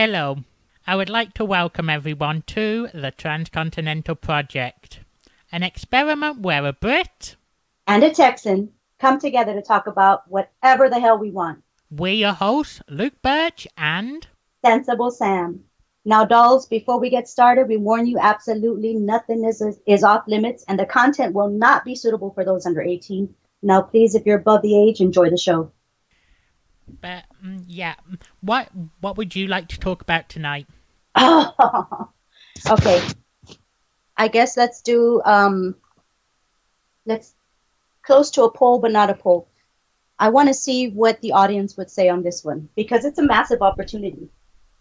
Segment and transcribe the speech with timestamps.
[0.00, 0.36] Hello.
[0.86, 5.00] I would like to welcome everyone to the Transcontinental Project,
[5.50, 7.34] an experiment where a Brit
[7.84, 11.64] and a Texan come together to talk about whatever the hell we want.
[11.90, 14.24] We are your hosts, Luke Birch and
[14.64, 15.64] Sensible Sam.
[16.04, 20.64] Now, dolls, before we get started, we warn you absolutely nothing is, is off limits
[20.68, 23.34] and the content will not be suitable for those under 18.
[23.62, 25.72] Now, please, if you're above the age, enjoy the show.
[27.00, 27.94] But um, yeah,
[28.40, 28.68] what
[29.00, 30.66] what would you like to talk about tonight?
[32.70, 33.02] okay,
[34.16, 35.76] I guess let's do um,
[37.06, 37.34] let's
[38.02, 39.48] close to a poll, but not a poll.
[40.18, 43.22] I want to see what the audience would say on this one because it's a
[43.22, 44.30] massive opportunity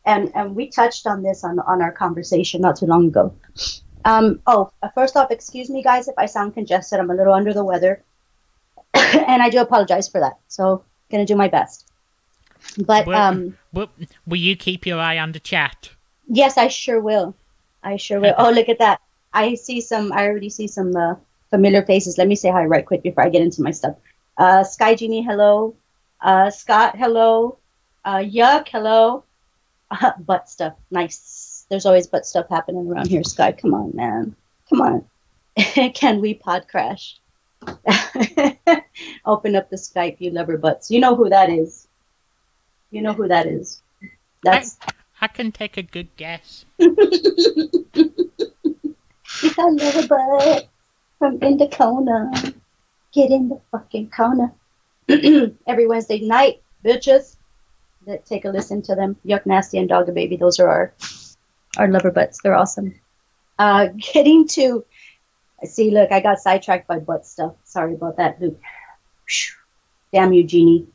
[0.07, 3.35] and and we touched on this on on our conversation not too long ago.
[4.05, 6.99] Um, oh, uh, first off, excuse me, guys, if I sound congested.
[6.99, 8.03] I'm a little under the weather,
[8.93, 10.39] and I do apologize for that.
[10.47, 11.91] So, gonna do my best.
[12.77, 13.89] But will, um, will,
[14.25, 15.89] will you keep your eye on the chat?
[16.27, 17.35] Yes, I sure will.
[17.83, 18.35] I sure will.
[18.37, 19.01] oh, look at that!
[19.33, 20.11] I see some.
[20.11, 21.15] I already see some uh,
[21.49, 22.17] familiar faces.
[22.17, 23.95] Let me say hi right quick before I get into my stuff.
[24.37, 25.75] Uh, Sky Genie, hello.
[26.21, 27.57] Uh, Scott, hello.
[28.03, 29.23] Uh, Yuk, hello.
[30.19, 30.73] butt stuff.
[30.91, 31.65] Nice.
[31.69, 33.51] There's always butt stuff happening around here, Sky.
[33.51, 34.35] Come on, man.
[34.69, 35.05] Come on.
[35.93, 37.19] Can we pod crash?
[39.25, 40.91] Open up the Skype, you lover butts.
[40.91, 41.86] You know who that is.
[42.91, 43.81] You know who that is.
[44.43, 44.77] That's.
[44.81, 46.65] I, I can take a good guess.
[46.77, 46.93] you
[49.55, 50.69] got lover butt
[51.19, 52.53] from Indicona.
[53.11, 54.53] Get in the fucking corner.
[55.67, 57.35] Every Wednesday night, bitches
[58.05, 59.17] that take a listen to them.
[59.23, 60.93] Yuk Nassty and Dog Baby, those are our
[61.77, 62.41] our lover butts.
[62.41, 62.95] They're awesome.
[63.59, 64.85] Uh, getting to
[65.63, 67.53] see, look, I got sidetracked by butt stuff.
[67.63, 68.59] Sorry about that, Luke.
[70.13, 70.87] Damn you, Genie.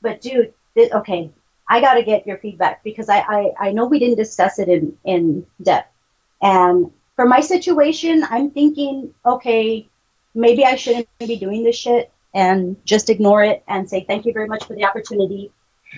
[0.00, 1.30] But dude, okay,
[1.68, 4.68] I got to get your feedback because I, I I know we didn't discuss it
[4.68, 5.92] in in depth.
[6.40, 9.88] And for my situation, I'm thinking, okay,
[10.34, 14.32] maybe I shouldn't be doing this shit and just ignore it and say thank you
[14.32, 15.50] very much for the opportunity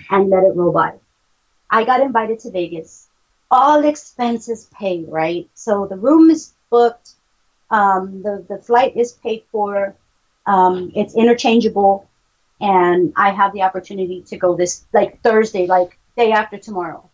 [0.09, 0.93] and let it roll by.
[1.69, 3.07] I got invited to Vegas.
[3.49, 5.49] All expenses paid, right?
[5.53, 7.11] So the room is booked.
[7.69, 9.95] Um, the, the flight is paid for.
[10.45, 12.09] Um, it's interchangeable.
[12.61, 17.09] And I have the opportunity to go this, like Thursday, like day after tomorrow,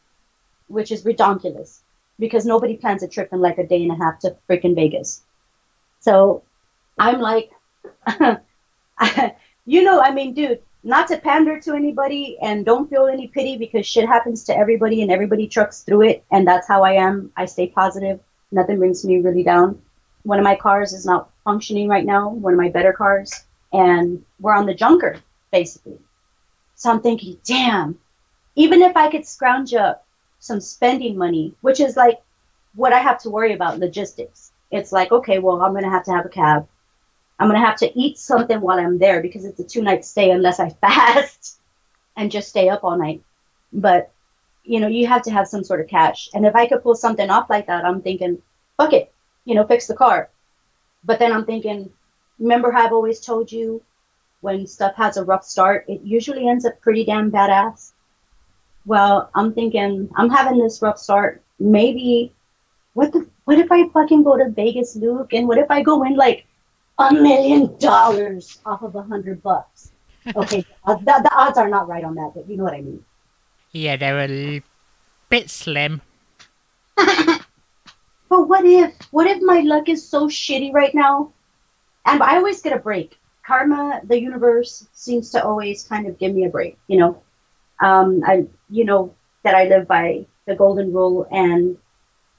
[0.67, 1.81] which is ridiculous
[2.19, 5.23] because nobody plans a trip in like a day and a half to freaking Vegas.
[6.01, 6.43] So
[6.99, 7.51] I'm like,
[9.65, 13.57] you know, I mean, dude, not to pander to anybody and don't feel any pity
[13.57, 17.31] because shit happens to everybody and everybody trucks through it and that's how I am.
[17.37, 18.19] I stay positive.
[18.51, 19.81] Nothing brings me really down.
[20.23, 24.23] One of my cars is not functioning right now, one of my better cars, and
[24.41, 25.21] we're on the junker
[25.51, 25.99] basically.
[26.75, 27.97] So I'm thinking, damn,
[28.55, 30.05] even if I could scrounge up
[30.39, 32.21] some spending money, which is like
[32.75, 34.51] what I have to worry about logistics.
[34.71, 36.67] It's like, okay, well, I'm going to have to have a cab.
[37.39, 40.05] I'm going to have to eat something while I'm there because it's a two night
[40.05, 41.59] stay unless I fast
[42.15, 43.23] and just stay up all night.
[43.73, 44.11] But,
[44.63, 46.29] you know, you have to have some sort of cash.
[46.33, 48.41] And if I could pull something off like that, I'm thinking,
[48.77, 49.11] fuck it,
[49.45, 50.29] you know, fix the car.
[51.03, 51.91] But then I'm thinking,
[52.39, 53.81] remember how I've always told you
[54.41, 57.91] when stuff has a rough start, it usually ends up pretty damn badass.
[58.85, 61.41] Well, I'm thinking, I'm having this rough start.
[61.59, 62.33] Maybe,
[62.93, 65.33] what the, what if I fucking go to Vegas, Luke?
[65.33, 66.45] And what if I go in like
[66.99, 69.91] a million dollars off of a hundred bucks.
[70.35, 73.01] Okay, the, the, odds are not right on that, but you know what I mean.
[73.71, 74.61] Yeah, they're a
[75.29, 76.01] bit slim.
[76.97, 77.39] but
[78.27, 81.31] what if, what if my luck is so shitty right now?
[82.05, 83.17] And I always get a break.
[83.47, 86.77] Karma, the universe seems to always kind of give me a break.
[86.87, 87.23] You know,
[87.79, 91.77] um, I, you know that I live by the golden rule and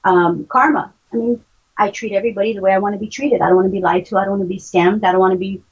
[0.03, 0.93] um, karma.
[1.11, 1.43] I mean,
[1.75, 3.41] I treat everybody the way I want to be treated.
[3.41, 4.17] I don't want to be lied to.
[4.17, 5.03] I don't want to be scammed.
[5.03, 5.63] I don't want to be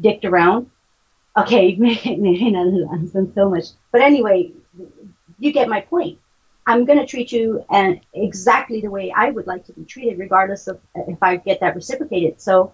[0.00, 0.70] dicked around.
[1.36, 4.52] Okay, maybe not so much, but anyway,
[5.38, 6.18] you get my point.
[6.66, 10.18] I'm going to treat you and exactly the way I would like to be treated,
[10.18, 12.40] regardless of if I get that reciprocated.
[12.40, 12.72] So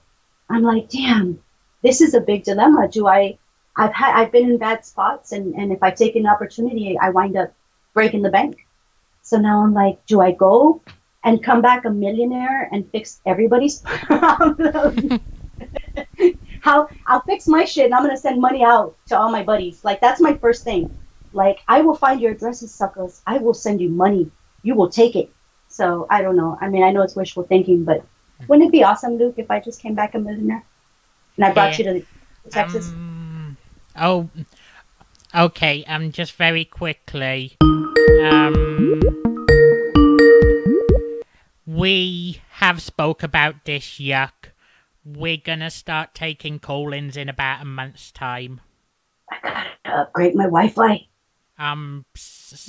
[0.48, 1.43] I'm like, damn,
[1.84, 2.88] this is a big dilemma.
[2.88, 3.38] Do I?
[3.76, 7.10] I've had I've been in bad spots, and and if I take an opportunity, I
[7.10, 7.52] wind up
[7.92, 8.66] breaking the bank.
[9.22, 10.80] So now I'm like, do I go
[11.22, 15.20] and come back a millionaire and fix everybody's problem.
[16.60, 19.84] How I'll fix my shit and I'm gonna send money out to all my buddies.
[19.84, 20.96] Like that's my first thing.
[21.32, 23.20] Like I will find your addresses, suckers.
[23.26, 24.30] I will send you money.
[24.62, 25.30] You will take it.
[25.68, 26.56] So I don't know.
[26.60, 28.04] I mean, I know it's wishful thinking, but
[28.48, 30.64] wouldn't it be awesome, Luke, if I just came back a millionaire
[31.36, 32.02] and I brought you to
[32.50, 32.88] Texas?
[32.88, 33.56] Um,
[33.96, 34.28] oh,
[35.34, 35.84] okay.
[35.86, 37.56] Um, just very quickly.
[38.22, 39.00] Um
[41.66, 44.52] we have spoke about this yuck.
[45.04, 48.60] We're gonna start taking call-ins in about a month's time.
[49.30, 51.06] I gotta upgrade my Wi-Fi.
[51.58, 52.68] Um, s-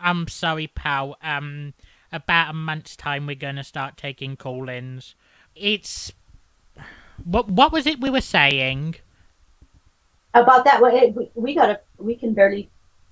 [0.00, 1.16] I'm sorry, pal.
[1.22, 1.74] Um,
[2.12, 5.14] about a month's time, we're gonna start taking call-ins.
[5.54, 6.12] It's
[7.24, 7.48] what?
[7.48, 8.96] What was it we were saying?
[10.34, 12.68] About that, we, we gotta, we can barely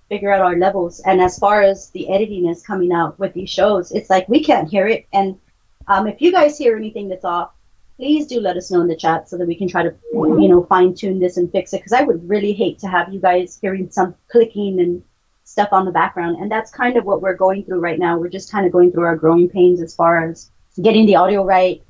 [0.09, 1.01] figure out our levels.
[1.01, 4.45] And as far as the editing is coming out with these shows, it's like we
[4.45, 5.07] can't hear it.
[5.13, 5.39] And
[5.87, 7.51] um, if you guys hear anything that's off,
[7.97, 10.49] please do let us know in the chat so that we can try to, you
[10.49, 11.79] know, fine tune this and fix it.
[11.79, 15.03] Because I would really hate to have you guys hearing some clicking and
[15.45, 16.37] stuff on the background.
[16.41, 18.19] And that's kind of what we're going through right now.
[18.19, 21.45] We're just kind of going through our growing pains as far as getting the audio
[21.45, 21.83] right,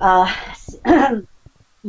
[0.00, 0.32] uh,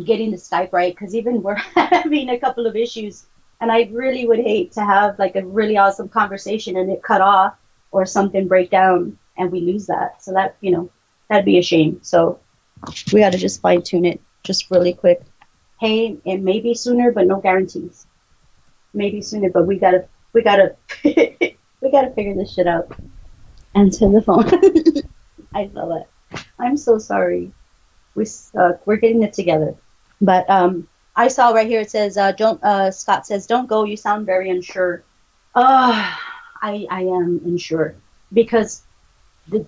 [0.04, 0.94] getting the Skype right.
[0.94, 3.25] Because even we're having a couple of issues.
[3.62, 7.22] And I really would hate to have like a really awesome conversation and it cut
[7.22, 7.56] off
[7.92, 10.24] or something break down and we lose that.
[10.24, 10.90] So that, you know,
[11.30, 12.00] that'd be a shame.
[12.01, 12.40] So
[13.12, 15.22] we got to just fine tune it just really quick.
[15.80, 18.06] Hey, it may be sooner, but no guarantees.
[18.94, 22.92] Maybe sooner, but we gotta, we gotta, we gotta figure this shit out.
[23.75, 24.50] Answer the phone.
[25.54, 26.44] I love it.
[26.57, 27.52] I'm so sorry.
[28.16, 28.86] We suck.
[28.86, 29.75] We're getting it together.
[30.21, 33.83] But um, I saw right here it says, uh, "Don't." Uh, Scott says, "Don't go.
[33.83, 35.04] You sound very unsure."
[35.56, 36.13] Uh,
[36.62, 37.95] I I am unsure
[38.33, 38.83] because
[39.48, 39.66] the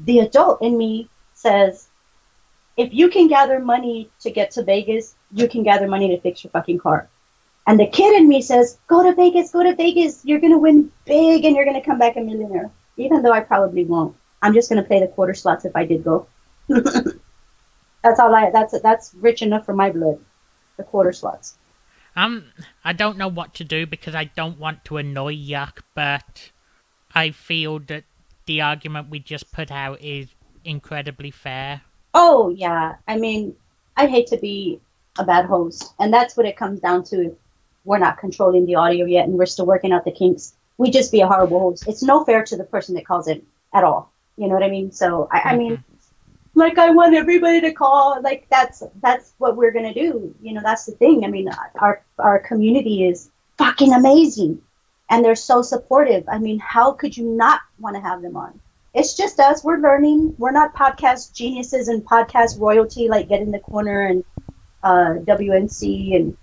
[0.00, 1.88] the adult in me says
[2.76, 6.42] if you can gather money to get to Vegas, you can gather money to fix
[6.42, 7.08] your fucking car.
[7.66, 10.24] And the kid in me says, go to Vegas, go to Vegas.
[10.24, 12.70] You're going to win big and you're going to come back a millionaire.
[12.96, 14.16] Even though I probably won't.
[14.42, 16.26] I'm just going to play the quarter slots if I did go.
[18.02, 20.18] that's all I, that's, that's rich enough for my blood.
[20.76, 21.56] The quarter slots.
[22.16, 22.44] Um,
[22.84, 26.50] I don't know what to do because I don't want to annoy Yuk, but
[27.14, 28.04] I feel that
[28.46, 30.28] the argument we just put out is
[30.64, 31.82] incredibly fair.
[32.14, 33.56] Oh yeah, I mean,
[33.96, 34.80] I hate to be
[35.18, 37.36] a bad host, and that's what it comes down to.
[37.84, 40.54] We're not controlling the audio yet, and we're still working out the kinks.
[40.78, 41.88] We just be a horrible host.
[41.88, 44.12] It's no fair to the person that calls it at all.
[44.36, 44.92] You know what I mean?
[44.92, 45.82] So I, I mean,
[46.54, 48.20] like I want everybody to call.
[48.22, 50.34] Like that's that's what we're gonna do.
[50.42, 51.24] You know, that's the thing.
[51.24, 51.48] I mean,
[51.80, 54.60] our our community is fucking amazing,
[55.10, 56.24] and they're so supportive.
[56.28, 58.60] I mean, how could you not want to have them on?
[58.94, 59.64] it's just us.
[59.64, 60.34] We're learning.
[60.38, 64.24] We're not podcast geniuses and podcast royalty like Get in the Corner and
[64.82, 66.36] uh, WNC and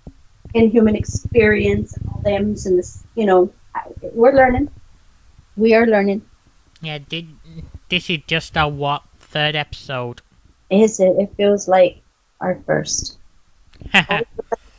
[0.54, 3.04] Inhuman Experience and all them and this.
[3.14, 3.52] You know,
[4.02, 4.70] we're learning.
[5.56, 6.22] We are learning.
[6.82, 6.98] Yeah,
[7.88, 10.22] this is just our what third episode.
[10.68, 11.16] Is it?
[11.18, 12.02] It feels like
[12.40, 13.18] our first.
[13.94, 14.26] like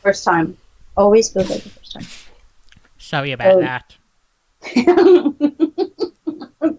[0.02, 0.56] first time.
[0.96, 2.06] Always feels like the first time.
[2.98, 3.96] Sorry about that.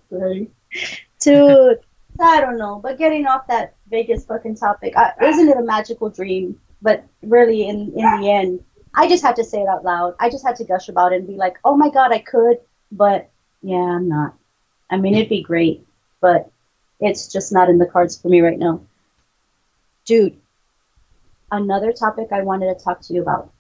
[0.09, 0.49] sorry.
[1.19, 1.79] Dude,
[2.19, 2.79] I don't know.
[2.81, 6.59] But getting off that Vegas fucking topic, I, isn't it a magical dream?
[6.81, 10.15] But really, in in the end, I just had to say it out loud.
[10.19, 12.57] I just had to gush about it and be like, oh my god, I could,
[12.91, 13.29] but
[13.61, 14.35] yeah, I'm not.
[14.89, 15.87] I mean, it'd be great,
[16.21, 16.51] but
[16.99, 18.81] it's just not in the cards for me right now.
[20.05, 20.37] Dude,
[21.51, 23.51] another topic I wanted to talk to you about.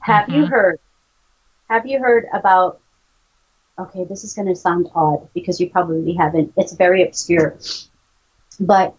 [0.00, 0.34] Have mm-hmm.
[0.34, 0.80] you heard?
[1.68, 2.80] Have you heard about
[3.78, 6.52] okay, this is going to sound odd because you probably haven't.
[6.56, 7.58] It's very obscure.
[8.60, 8.94] But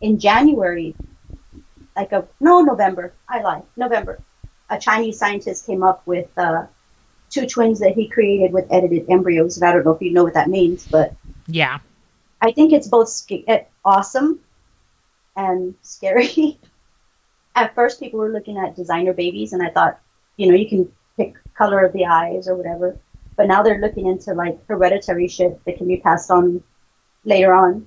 [0.00, 0.94] in January,
[1.96, 4.20] like a no November, I lie, November,
[4.68, 6.66] a Chinese scientist came up with uh,
[7.30, 10.24] two twins that he created with edited embryos, and I don't know if you know
[10.24, 11.14] what that means, but
[11.46, 11.78] yeah,
[12.40, 14.40] I think it's both sc- eh, awesome
[15.36, 16.58] and scary.
[17.56, 20.00] At first, people were looking at designer babies, and I thought,
[20.36, 22.98] you know, you can pick color of the eyes or whatever
[23.40, 26.62] but now they're looking into like hereditary shit that can be passed on
[27.24, 27.86] later on.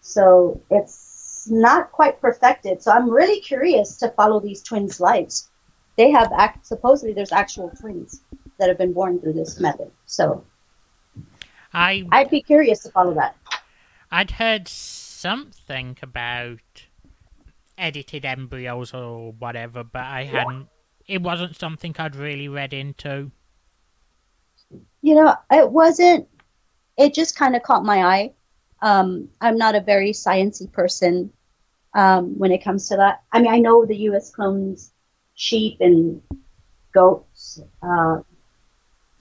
[0.00, 2.82] So it's not quite perfected.
[2.82, 5.48] So I'm really curious to follow these twins' lives.
[5.96, 8.22] They have act supposedly there's actual twins
[8.58, 9.92] that have been born through this method.
[10.06, 10.44] So
[11.72, 13.36] I I'd be curious to follow that.
[14.12, 16.60] I'd heard something about
[17.76, 20.68] edited embryos or whatever, but I hadn't.
[21.08, 23.32] It wasn't something I'd really read into
[25.02, 26.28] you know, it wasn't.
[26.96, 28.32] It just kind of caught my eye.
[28.80, 31.32] Um, I'm not a very sciency person
[31.94, 33.22] um, when it comes to that.
[33.32, 34.30] I mean, I know the U.S.
[34.30, 34.92] clones
[35.34, 36.22] sheep and
[36.92, 38.20] goats, uh,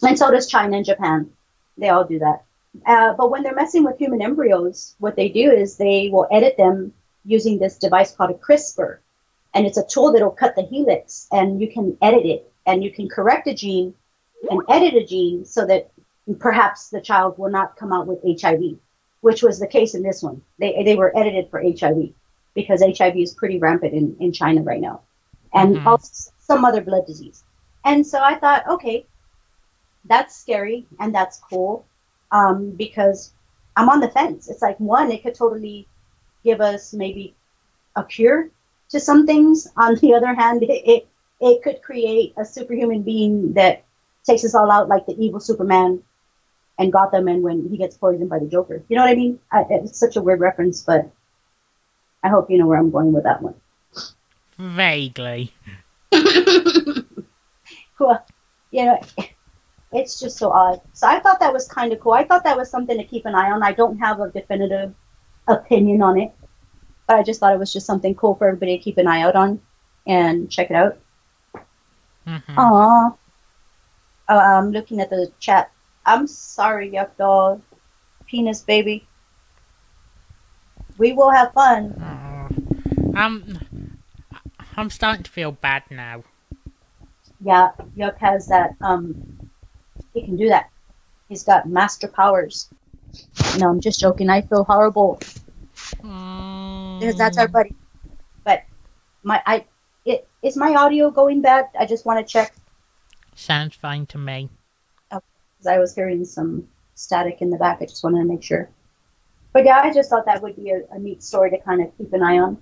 [0.02, 1.32] and so does China and Japan.
[1.78, 2.44] They all do that.
[2.86, 6.56] Uh, but when they're messing with human embryos, what they do is they will edit
[6.58, 6.94] them
[7.26, 9.00] using this device called a CRISPR,
[9.54, 12.92] and it's a tool that'll cut the helix, and you can edit it, and you
[12.92, 13.94] can correct a gene
[14.50, 15.92] and edit a gene so that
[16.40, 18.78] perhaps the child will not come out with HIV.
[19.22, 20.42] which was the case in this one.
[20.58, 22.12] They they were edited for HIV
[22.56, 25.02] because HIV is pretty rampant in, in China right now,
[25.54, 25.86] and Mhm.
[25.86, 27.44] also some other blood disease.
[27.86, 29.06] And so I thought, okay,
[30.06, 31.86] that's scary and that's cool
[32.32, 33.32] um, because
[33.76, 34.50] I'm on the fence.
[34.50, 35.88] It's like one, it could totally
[36.44, 37.36] give us maybe
[37.96, 38.50] a cure
[38.90, 39.68] to some things.
[39.78, 41.08] On the other hand, it it,
[41.40, 43.84] it could create a superhuman being that
[44.24, 46.04] takes us all out like the evil Superman
[46.78, 48.84] and Gotham and when he gets poisoned by the Joker.
[48.88, 49.40] You know what I mean?
[49.52, 51.10] I, it's such a weird reference, but
[52.24, 53.56] I hope you know where I'm going with that one.
[54.58, 55.54] Vaguely.
[58.02, 58.26] Well,
[58.72, 59.00] you know,
[59.92, 60.82] it's just so odd.
[60.94, 62.14] So I thought that was kind of cool.
[62.14, 63.64] I thought that was something to keep an eye on.
[63.64, 64.94] I don't have a definitive
[65.48, 66.32] opinion on it,
[67.08, 69.22] but I just thought it was just something cool for everybody to keep an eye
[69.22, 69.60] out on
[70.08, 70.98] and check it out.
[72.28, 72.56] Mhm.
[72.56, 73.18] Aww.
[74.30, 75.72] Oh, I'm looking at the chat.
[76.06, 77.62] I'm sorry, yuck doll.
[78.28, 79.06] Penis baby.
[80.98, 81.96] We will have fun.
[82.00, 83.20] Oh.
[83.20, 83.60] Um,
[84.78, 86.24] I'm starting to feel bad now.
[87.44, 88.76] Yeah, Yuk has that.
[88.82, 89.41] Um,
[90.14, 90.70] he can do that.
[91.30, 92.70] He's got master powers.
[93.58, 94.30] No, I'm just joking.
[94.30, 95.20] I feel horrible
[95.98, 97.52] because that's our Mm.
[97.52, 97.74] buddy.
[98.44, 98.64] But
[99.24, 99.66] my, I,
[100.06, 101.66] it is my audio going bad?
[101.80, 102.54] I just want to check
[103.36, 104.50] Sounds fine to me.
[105.10, 107.80] because I was hearing some static in the back.
[107.82, 108.70] I just wanted to make sure.
[109.54, 111.96] But yeah, I just thought that would be a, a neat story to kind of
[111.98, 112.58] keep an eye on.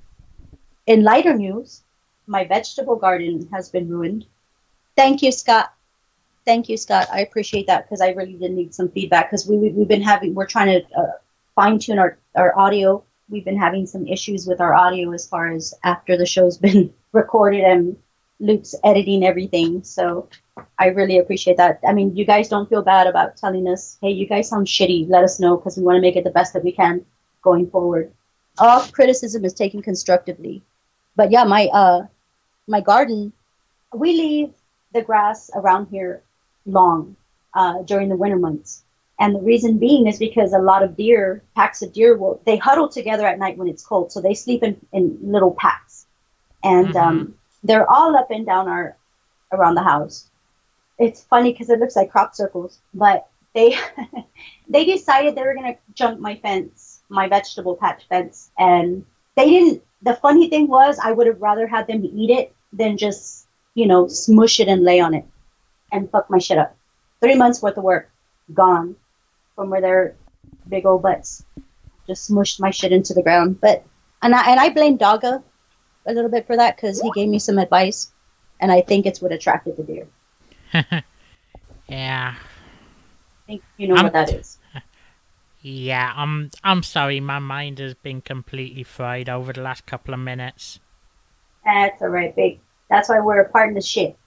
[0.88, 1.84] In lighter news,
[2.27, 4.25] my vegetable garden has been ruined.
[4.96, 5.74] Thank you, Scott.
[6.50, 7.08] Thank you, Scott.
[7.13, 10.01] I appreciate that because I really did need some feedback because we, we we've been
[10.01, 11.12] having we're trying to uh,
[11.53, 13.03] fine tune our our audio.
[13.29, 16.91] We've been having some issues with our audio as far as after the show's been
[17.12, 17.98] recorded and
[18.39, 19.84] Luke's editing everything.
[19.84, 20.27] So
[20.79, 21.82] I really appreciate that.
[21.88, 25.08] I mean, you guys don't feel bad about telling us, hey, you guys sound shitty.
[25.08, 27.06] Let us know because we want to make it the best that we can
[27.44, 28.12] going forward.
[28.58, 30.63] All criticism is taken constructively.
[31.15, 32.08] But yeah, my uh,
[32.68, 33.34] my garden,
[33.94, 34.53] we leave
[34.94, 36.24] the grass around here
[36.71, 37.15] long
[37.53, 38.83] uh, during the winter months.
[39.19, 42.55] And the reason being is because a lot of deer, packs of deer, will they
[42.55, 46.05] huddle together at night when it's cold, so they sleep in, in little packs,
[46.63, 48.95] and um, they're all up and down our
[49.51, 50.29] around the house.
[50.97, 53.77] It's funny because it looks like crop circles, but they
[54.69, 59.83] they decided they were gonna jump my fence, my vegetable patch fence, and they didn't.
[60.01, 63.85] The funny thing was, I would have rather had them eat it than just you
[63.85, 65.25] know smush it and lay on it
[65.91, 66.75] and fuck my shit up.
[67.22, 68.10] Three months worth of work
[68.53, 68.96] gone
[69.55, 70.15] from where their
[70.67, 71.43] big old butts
[72.08, 73.60] just smushed my shit into the ground.
[73.62, 73.84] But
[74.22, 75.43] and I and I blame Dogga
[76.05, 78.12] a little bit for that because he gave me some advice,
[78.60, 80.08] and I think it's what attracted the deer.
[81.88, 82.36] yeah.
[82.36, 84.58] I think you know I'm- what that is.
[85.62, 90.19] Yeah, I'm I'm sorry, my mind has been completely fried over the last couple of
[90.22, 90.79] minutes.
[91.65, 92.62] That's all right, big.
[92.89, 94.17] That's why we're a partner shit.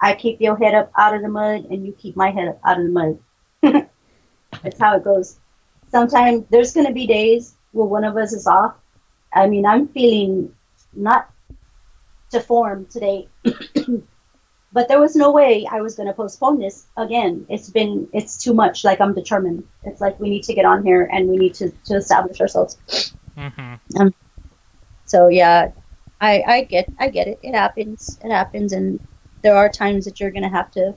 [0.00, 2.60] I keep your head up out of the mud, and you keep my head up
[2.64, 3.18] out of the mud.
[4.62, 5.38] That's how it goes.
[5.90, 8.74] Sometimes there's gonna be days where one of us is off.
[9.32, 10.54] I mean, I'm feeling
[10.94, 11.30] not
[12.30, 13.28] to form today,
[14.72, 17.46] but there was no way I was gonna postpone this again.
[17.48, 18.84] It's been it's too much.
[18.84, 19.64] Like I'm determined.
[19.84, 22.78] It's like we need to get on here and we need to to establish ourselves.
[23.36, 24.14] hmm Um,
[25.06, 25.72] So yeah,
[26.20, 27.40] I I get I get it.
[27.42, 28.18] It happens.
[28.24, 29.00] It happens, and
[29.42, 30.94] there are times that you're gonna have to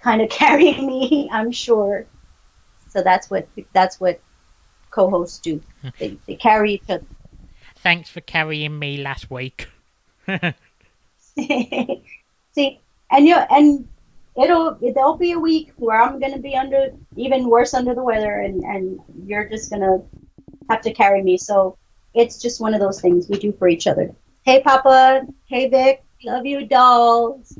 [0.00, 1.28] kind of carry me.
[1.32, 2.06] I'm sure.
[2.88, 4.20] So that's what that's what
[4.90, 5.60] co-hosts do.
[5.82, 5.88] Hmm.
[5.98, 7.04] They, they carry each other.
[7.76, 9.68] Thanks for carrying me last week.
[11.36, 13.86] See, and you and
[14.40, 18.40] it'll there'll be a week where I'm gonna be under even worse under the weather,
[18.40, 19.98] and and you're just gonna
[20.70, 21.36] have to carry me.
[21.36, 21.76] So
[22.14, 24.14] it's just one of those things we do for each other.
[24.44, 25.26] Hey, Papa.
[25.46, 26.04] Hey, Vic.
[26.22, 27.58] Love you, dolls.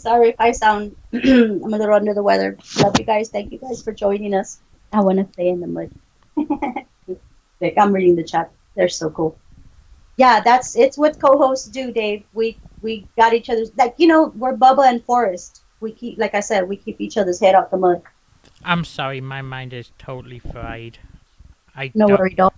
[0.00, 2.56] Sorry if I sound I'm a little under the weather.
[2.78, 3.28] Love you guys.
[3.28, 4.58] Thank you guys for joining us.
[4.92, 5.90] I want to play in the mud.
[7.76, 8.50] I'm reading the chat.
[8.74, 9.38] They're so cool.
[10.16, 12.24] Yeah, that's it's what co-hosts do, Dave.
[12.32, 15.60] We we got each other's like you know we're Bubba and Forrest.
[15.80, 18.02] We keep like I said we keep each other's head out the mud.
[18.64, 20.98] I'm sorry, my mind is totally fried.
[21.76, 22.54] I No don't, worry, doll.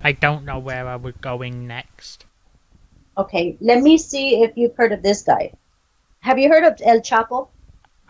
[0.00, 2.24] I don't know where I was going next.
[3.18, 5.52] Okay, let me see if you've heard of this guy.
[6.24, 7.48] Have you heard of El Chapo?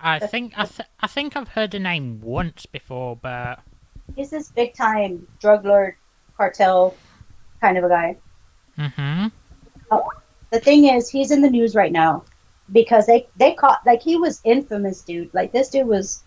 [0.00, 3.58] I think I, th- I think I've heard the name once before, but
[4.14, 5.96] He's this big time drug lord,
[6.36, 6.94] cartel
[7.60, 8.16] kind of a guy.
[8.76, 9.26] hmm
[10.52, 12.22] The thing is, he's in the news right now
[12.70, 15.34] because they they caught like he was infamous, dude.
[15.34, 16.22] Like this dude was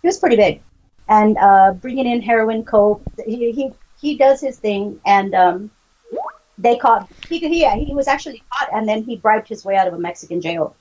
[0.00, 0.62] he was pretty big,
[1.06, 3.02] and uh, bringing in heroin, coke.
[3.26, 5.70] He, he he does his thing, and um,
[6.56, 9.86] they caught he he he was actually caught, and then he bribed his way out
[9.86, 10.74] of a Mexican jail,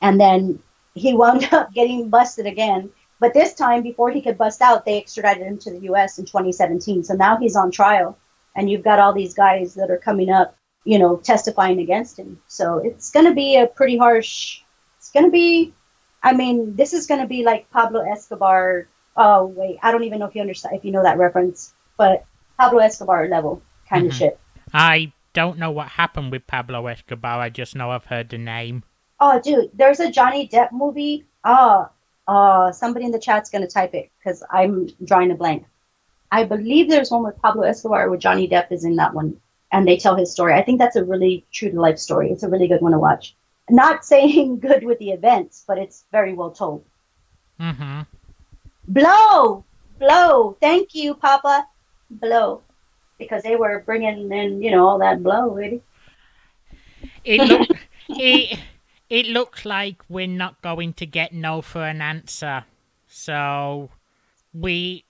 [0.00, 0.60] and then
[0.94, 2.90] he wound up getting busted again.
[3.18, 6.18] But this time, before he could bust out, they extradited him to the U.S.
[6.18, 7.04] in 2017.
[7.04, 8.16] So now he's on trial,
[8.56, 12.40] and you've got all these guys that are coming up, you know, testifying against him.
[12.48, 14.62] So it's going to be a pretty harsh.
[14.96, 15.74] It's going to be,
[16.22, 18.88] I mean, this is going to be like Pablo Escobar.
[19.16, 22.24] Oh wait, I don't even know if you understand if you know that reference, but
[22.58, 24.16] Pablo Escobar level kind of Mhm.
[24.18, 24.40] shit.
[24.72, 27.40] I don't know what happened with Pablo Escobar.
[27.40, 28.84] I just know I've heard the name.
[29.20, 31.26] Oh, dude, there's a Johnny Depp movie.
[31.44, 31.90] Oh,
[32.26, 35.66] uh, somebody in the chat's gonna type it because I'm drawing a blank.
[36.32, 39.40] I believe there's one with Pablo Escobar where Johnny Depp is in that one,
[39.72, 40.54] and they tell his story.
[40.54, 42.30] I think that's a really true to life story.
[42.30, 43.34] It's a really good one to watch.
[43.68, 46.84] Not saying good with the events, but it's very well told.
[47.60, 48.02] Mm-hmm.
[48.88, 49.64] Blow,
[49.98, 50.56] blow.
[50.60, 51.66] Thank you, Papa.
[52.10, 52.62] Blow,
[53.18, 55.82] because they were bringing in, you know, all that blow, really.
[57.24, 57.68] It look
[58.08, 58.58] it
[59.10, 62.64] it looks like we're not going to get no for an answer.
[63.08, 63.90] So
[64.54, 65.04] we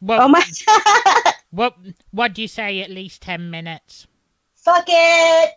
[0.00, 0.44] well Oh my!
[0.66, 1.34] God.
[1.50, 1.76] what
[2.10, 4.06] what do you say at least ten minutes?
[4.54, 5.50] Fuck it.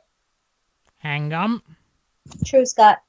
[0.97, 1.61] Hang on.
[2.45, 3.01] True, Scott.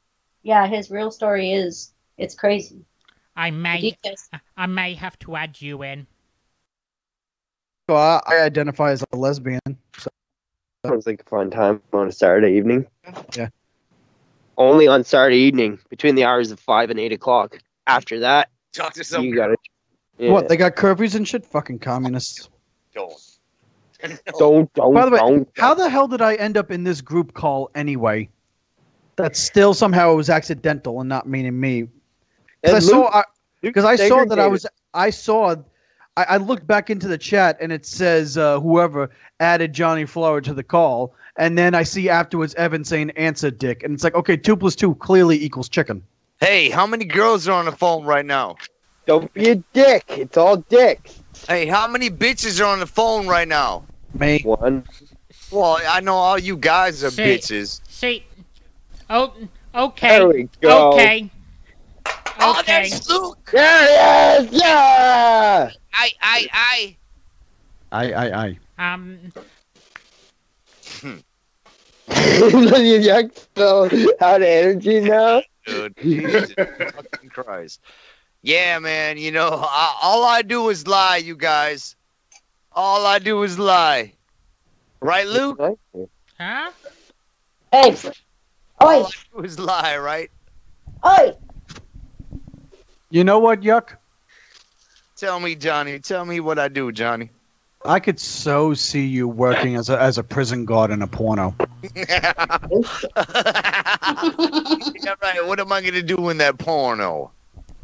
[0.43, 2.85] Yeah, his real story is it's crazy.
[3.37, 3.97] I may
[4.57, 6.07] I may have to add you in.
[7.89, 9.61] So I, I identify as a lesbian.
[9.97, 10.11] So
[10.87, 12.87] Sounds like a fun time on a Saturday evening.
[13.37, 13.49] Yeah.
[14.57, 17.59] Only on Saturday evening between the hours of five and eight o'clock.
[17.87, 19.57] After that, Talk to some you gotta.
[20.19, 20.31] Yeah.
[20.31, 20.49] what?
[20.49, 21.45] They got curfews and shit.
[21.45, 22.49] Fucking communists.
[22.95, 23.13] don't.
[24.39, 25.49] Don't don't By the way, don't.
[25.57, 28.29] How the hell did I end up in this group call anyway?
[29.17, 31.89] That still somehow it was accidental and not meaning me.
[32.61, 33.23] Because I saw
[33.63, 35.57] because I saw that I was I saw
[36.17, 40.41] I, I looked back into the chat and it says uh, whoever added Johnny Flower
[40.41, 44.15] to the call, and then I see afterwards Evan saying answer dick, and it's like
[44.15, 46.03] okay, two plus two clearly equals chicken.
[46.41, 48.57] Hey, how many girls are on the phone right now?
[49.07, 50.05] Don't be a dick.
[50.09, 51.23] It's all dicks.
[51.49, 53.85] Hey, how many bitches are on the phone right now?
[54.19, 54.41] Me.
[54.43, 54.85] One.
[55.51, 57.81] Well, I know all you guys are Say- bitches.
[57.89, 58.25] See
[59.11, 59.35] Oh
[59.75, 60.09] okay.
[60.09, 60.93] There we go.
[60.93, 61.31] Okay.
[62.47, 63.51] Oh, there's Luke.
[63.53, 64.53] There he is.
[64.53, 65.71] Yeah.
[65.93, 66.97] I, I, I.
[67.93, 68.59] I I I.
[68.79, 69.33] Um
[72.15, 73.85] you Yuk spell
[74.21, 75.43] out of energy now.
[75.67, 76.57] Dude, Jesus
[76.93, 77.81] fucking Christ.
[78.43, 79.17] Yeah, man.
[79.19, 81.97] You know, I, all I do is lie, you guys.
[82.73, 84.13] All I do is lie.
[85.01, 85.61] Right, Luke?
[86.39, 86.71] huh?
[87.73, 87.97] Hey,
[88.81, 90.31] All I do is lie, right?
[91.07, 91.33] oi.
[93.15, 93.97] You know what, Yuk?
[95.15, 96.01] Tell me, Johnny.
[96.01, 97.31] Tell me what I do, Johnny.
[97.85, 101.55] I could so see you working as a as a prison guard in a porno.
[101.95, 102.33] yeah,
[105.23, 105.47] right.
[105.47, 107.31] What am I gonna do in that porno?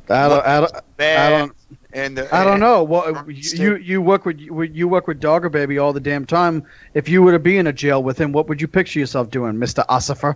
[0.09, 1.53] I don't, I don't, I don't,
[1.93, 2.83] and the, I don't know.
[2.83, 6.65] Well, you you work with you you work with Dogger Baby all the damn time.
[6.95, 9.31] If you were to be in a jail with him, what would you picture yourself
[9.31, 10.35] doing, Mister Asifer?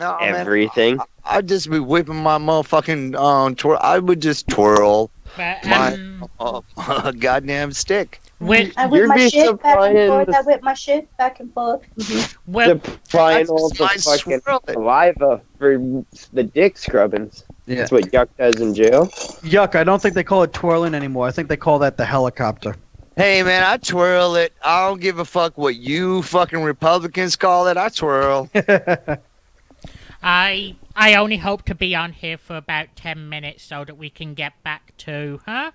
[0.00, 0.34] No, man.
[0.34, 0.98] Everything.
[1.24, 3.78] I'd just be whipping my motherfucking um twirl.
[3.80, 6.62] I would just twirl But My- um a,
[7.04, 8.20] a goddamn stick.
[8.40, 10.26] with I whip my shit back and forth.
[10.28, 11.82] the- I whip my shit back and forth.
[11.98, 12.36] Mhm.
[12.46, 15.78] well, Supplying all the I fucking saliva for
[16.32, 17.44] the dick scrubbings.
[17.66, 17.76] Yeah.
[17.76, 19.08] That's what Yuk does in jail.
[19.42, 19.74] Yuk!
[19.74, 21.26] I don't think they call it twirling anymore.
[21.26, 22.76] I think they call that the helicopter.
[23.16, 24.52] Hey man, I twirl it.
[24.62, 27.76] I don't give a fuck what you fucking Republicans call it.
[27.78, 28.50] I twirl.
[30.26, 34.08] I I only hope to be on here for about ten minutes so that we
[34.08, 35.72] can get back to huh?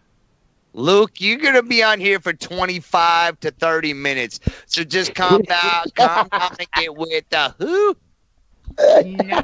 [0.74, 4.40] Luke, you're gonna be on here for 25 to 30 minutes.
[4.66, 7.96] So just calm down, calm down, and get with the who.
[8.80, 9.44] No,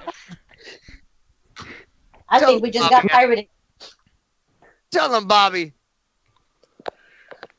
[2.30, 3.48] I think we just got pirated.
[4.89, 5.74] Tell them, Bobby.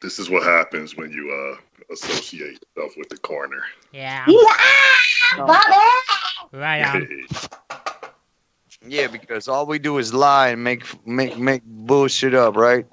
[0.01, 3.63] This is what happens when you uh, associate yourself with the corner.
[3.93, 5.75] yeah, Yeah, Bobby.
[6.53, 7.09] right on.
[8.87, 12.87] Yeah, because all we do is lie and make make make bullshit up, right?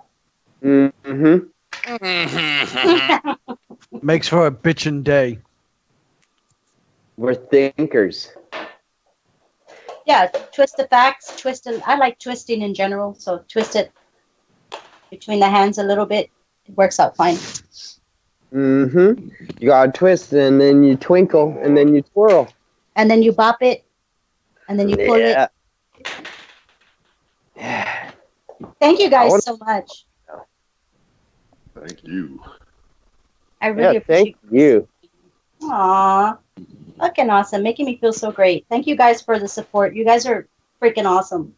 [0.64, 1.38] Mm-hmm.
[4.02, 5.40] Makes for a bitchin' day.
[7.18, 8.32] We're thinkers.
[10.06, 11.82] yeah, twist the facts, twist it.
[11.86, 13.92] I like twisting in general, so twist it
[15.12, 16.30] between the hands a little bit.
[16.66, 17.38] It works out fine.
[18.54, 19.30] Mm-hmm.
[19.60, 22.48] You gotta twist and then you twinkle and then you twirl.
[22.96, 23.84] And then you bop it,
[24.70, 25.30] and then you pull it.
[25.30, 25.48] yeah.
[27.56, 28.12] Yeah.
[28.80, 30.06] Thank you guys wanna- so much.
[31.76, 32.40] Thank you.
[33.62, 34.04] I really appreciate.
[34.06, 34.88] Yeah, thank appreciate
[35.62, 35.70] you.
[35.72, 36.38] Aw,
[37.00, 38.66] fucking awesome, making me feel so great.
[38.70, 39.96] Thank you guys for the support.
[39.96, 40.48] You guys are
[40.82, 41.56] freaking awesome.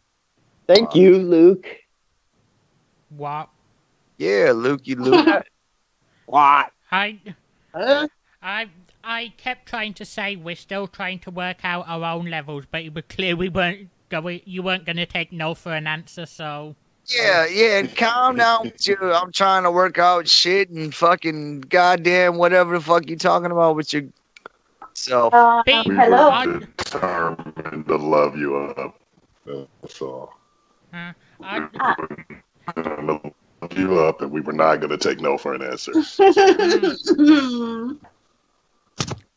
[0.66, 1.66] Thank you, Luke.
[3.10, 3.50] Wow.
[4.18, 5.44] Yeah, Luke, you Luke.
[6.26, 6.70] What?
[6.90, 7.18] I,
[7.74, 8.08] Huh?
[8.42, 8.68] I,
[9.04, 12.82] I kept trying to say we're still trying to work out our own levels, but
[12.82, 14.40] it was clear we weren't going.
[14.44, 16.74] You weren't going to take no for an answer, so.
[17.06, 18.96] yeah, yeah, and calm down with you.
[19.00, 23.76] I'm trying to work out shit and fucking goddamn whatever the fuck you talking about
[23.76, 24.04] with your
[24.94, 25.34] self.
[25.34, 26.46] Uh, We hello.
[26.46, 28.98] Were determined to love you up.
[29.44, 30.32] That's all.
[30.92, 31.12] Uh,
[31.42, 32.42] I, Determined
[32.76, 33.32] to love
[33.76, 35.92] you up, and we were not going to take no for an answer.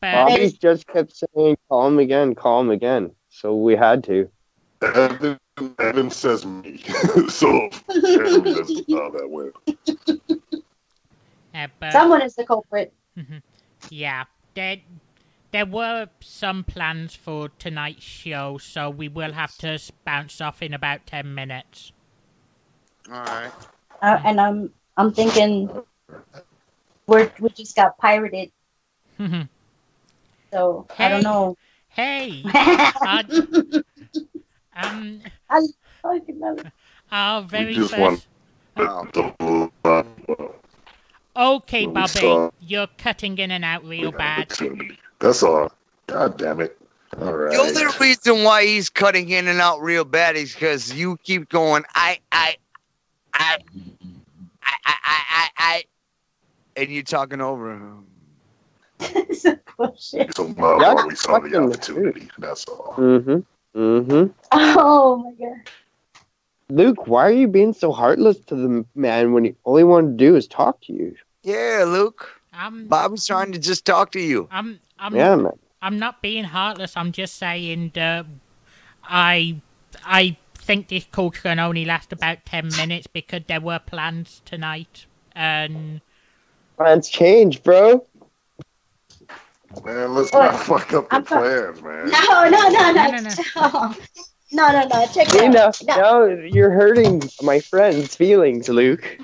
[0.00, 3.10] Bobby just kept saying, call him again, call him again.
[3.28, 4.30] So we had to.
[4.82, 5.38] Evan,
[5.78, 6.78] Evan says me,
[7.28, 9.54] so Evan how that went.
[11.78, 12.92] but Someone is the culprit.
[13.90, 14.78] yeah, there,
[15.50, 20.72] there were some plans for tonight's show, so we will have to bounce off in
[20.72, 21.92] about ten minutes.
[23.10, 23.52] All right.
[24.02, 25.70] Uh, and I'm I'm thinking
[27.06, 28.50] we're we just got pirated,
[30.52, 31.56] so I don't know.
[31.88, 33.24] hey, I
[34.76, 35.20] um,
[36.02, 36.66] fucking love it.
[37.12, 38.00] our very just first.
[38.00, 38.24] want-
[38.76, 40.54] Oh.
[41.36, 44.50] Okay, We Bobby, saw- you're cutting in and out real bad.
[45.18, 45.70] That's all.
[46.06, 46.76] God damn it.
[47.20, 47.50] All right.
[47.52, 51.48] The only reason why he's cutting in and out real bad is because you keep
[51.48, 52.56] going, I, I,
[53.34, 53.56] I,
[54.62, 55.84] I, I, I, I, I,
[56.76, 58.06] and you're talking over him.
[59.00, 60.34] It's a bullshit.
[60.36, 62.28] So, uh, Yeah, while we saw the fucking- opportunity.
[62.38, 62.94] That's all.
[62.96, 63.78] Mm-hmm.
[63.80, 64.32] Mm-hmm.
[64.52, 65.56] Oh my god.
[66.68, 70.18] Luke, why are you being so heartless to the man when he all he wanted
[70.18, 71.14] to do is talk to you?
[71.42, 72.28] Yeah, Luke.
[72.52, 74.48] I'm, Bobby's trying to just talk to you.
[74.50, 75.58] I'm, I'm, Yeah, man.
[75.82, 76.96] I'm not being heartless.
[76.96, 78.26] I'm just saying that
[79.04, 79.60] I,
[80.04, 80.36] I
[80.70, 86.00] think this call can only last about ten minutes because there were plans tonight, and
[86.76, 88.06] Plans change, bro.
[89.84, 91.72] Man, let's not fuck up the I'm sorry.
[91.72, 92.10] plans, man.
[92.10, 93.94] No, no, no, no, No, no,
[94.52, 95.06] no, no, no.
[95.12, 95.80] Check You it know, out.
[95.84, 95.96] No.
[95.96, 99.18] now you're hurting my friend's feelings, Luke.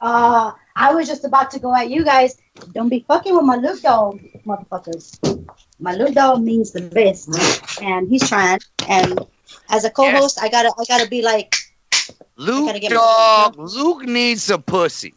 [0.00, 2.36] Uh, I was just about to go at you guys.
[2.72, 5.18] Don't be fucking with my Luke dog, motherfuckers.
[5.80, 7.28] My Luke dog means the best,
[7.82, 8.60] and he's trying.
[8.88, 9.18] And
[9.70, 11.54] as a co-host, I gotta, I gotta be like,
[12.36, 13.54] Luke, gotta get my- dog.
[13.58, 15.14] Luke needs a pussy.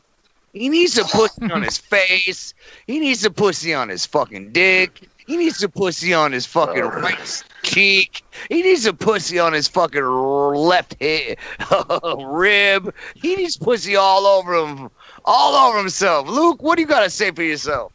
[0.54, 2.54] He needs a pussy on his face.
[2.88, 5.08] He needs a pussy on his fucking dick.
[5.28, 8.24] He needs a pussy on his fucking right cheek.
[8.50, 11.38] He needs a pussy on his fucking left hip,
[12.18, 12.94] rib.
[13.16, 14.90] He needs pussy all over him,
[15.26, 16.28] all over himself.
[16.30, 17.92] Luke, what do you got to say for yourself?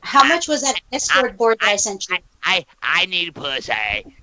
[0.00, 2.18] how much was that escort board that I sent you?
[2.44, 3.72] I I need pussy.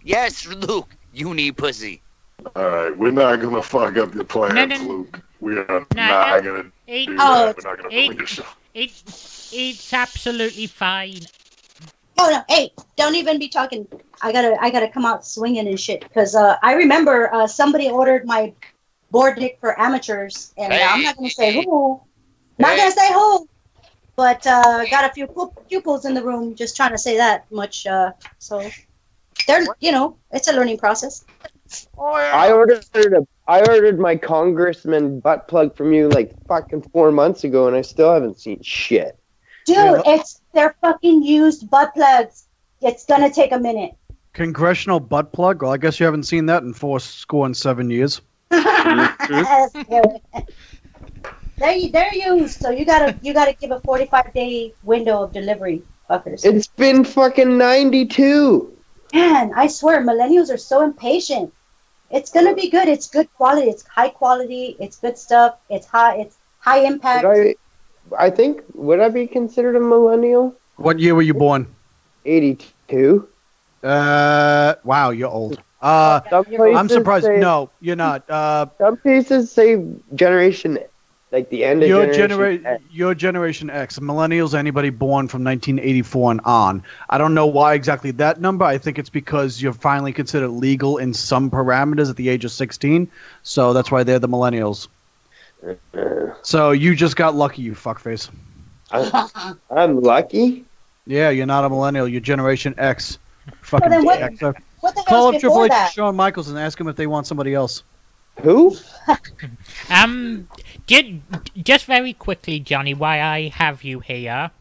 [0.03, 2.01] Yes, Luke, you need pussy.
[2.55, 4.87] All right, we're not gonna fuck up your plans, No, no, no.
[4.89, 5.19] Luke.
[5.39, 6.51] We are No, not no.
[6.51, 7.57] gonna it, do Oh, that.
[7.57, 8.45] We're not gonna it- your show.
[8.73, 8.91] it,
[9.51, 11.21] it's absolutely fine.
[12.17, 12.43] Oh no!
[12.55, 13.87] Hey, don't even be talking.
[14.21, 16.01] I gotta, I gotta come out swinging and shit.
[16.01, 18.53] Because uh, I remember uh, somebody ordered my
[19.09, 21.99] board dick for amateurs, and uh, I'm not gonna say who.
[22.59, 23.47] Not gonna say who,
[24.15, 25.27] but uh, got a few
[25.69, 26.55] pupils in the room.
[26.55, 27.85] Just trying to say that much.
[27.87, 28.69] Uh, so
[29.47, 31.25] they're, you know, it's a learning process.
[31.97, 32.11] Oh.
[32.13, 37.43] I ordered a, I ordered my congressman butt plug from you like fucking four months
[37.43, 39.17] ago, and I still haven't seen shit.
[39.65, 40.01] Dude, Yeah.
[40.05, 42.47] it's they're fucking used butt plugs.
[42.81, 43.95] It's gonna take a minute.
[44.33, 45.61] Congressional butt plug.
[45.61, 48.21] Well, I guess you haven't seen that in four score and seven years.
[51.61, 55.33] they're they're used, so you gotta you gotta give a forty five day window of
[55.33, 56.43] delivery, fuckers.
[56.45, 58.75] It's been fucking ninety two.
[59.13, 61.53] Man, I swear, millennials are so impatient.
[62.09, 62.87] It's gonna be good.
[62.87, 63.69] It's good quality.
[63.69, 64.75] It's high quality.
[64.79, 65.55] It's good stuff.
[65.69, 66.15] It's high.
[66.17, 67.25] It's high impact.
[67.25, 67.55] I,
[68.17, 70.55] I think would I be considered a millennial?
[70.77, 71.67] What year were you born?
[72.25, 73.27] Eighty two.
[73.83, 75.61] Uh, wow, you're old.
[75.81, 76.75] Uh, Some You're right.
[76.75, 77.25] I'm surprised.
[77.25, 78.29] say- No, you're not.
[78.29, 80.77] Uh, Some places say generation,
[81.31, 82.29] like the end of your generation.
[82.29, 82.83] generation, X.
[82.91, 86.83] your generation X, millennials, anybody born from 1984 and on.
[87.09, 88.65] I don't know why exactly that number.
[88.65, 92.51] I think it's because you're finally considered legal in some parameters at the age of
[92.51, 93.09] 16.
[93.43, 94.87] So that's why they're the millennials.
[95.93, 98.29] Uh, So you just got lucky, you fuckface.
[98.91, 100.65] I, I'm lucky.
[101.07, 102.07] Yeah, you're not a millennial.
[102.07, 103.17] You're Generation X.
[103.61, 104.53] Fucking then what- Xer.
[104.81, 105.91] what the Call up Triple before H that?
[105.93, 107.83] Shawn Michaels and ask him if they want somebody else.
[108.43, 108.75] Who?
[109.89, 110.47] Um,
[110.87, 111.21] ju-
[111.57, 114.51] just very quickly, Johnny, why I have you here.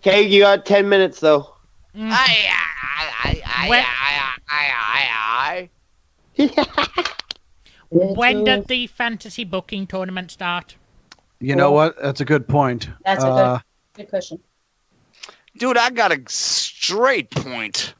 [0.00, 1.54] Okay, you got ten minutes though.
[1.96, 2.48] Mm, I,
[3.24, 5.68] I, I, When- I, I,
[6.36, 6.50] I, I,
[7.90, 10.76] when does the fantasy booking tournament start?
[11.40, 11.94] You know what?
[12.02, 12.88] That's a good point.
[13.04, 13.58] That's a good- Uh,
[13.94, 14.40] Good question.
[15.56, 17.94] Dude, I got a straight point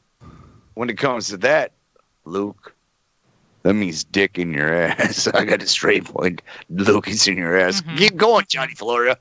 [0.73, 1.71] when it comes to that,
[2.25, 2.72] Luke.
[3.63, 5.27] That means dick in your ass.
[5.33, 6.41] I got a straight point.
[6.69, 7.81] Luke is in your ass.
[7.81, 7.97] Mhm.
[7.97, 9.17] Keep going, Johnny Florida.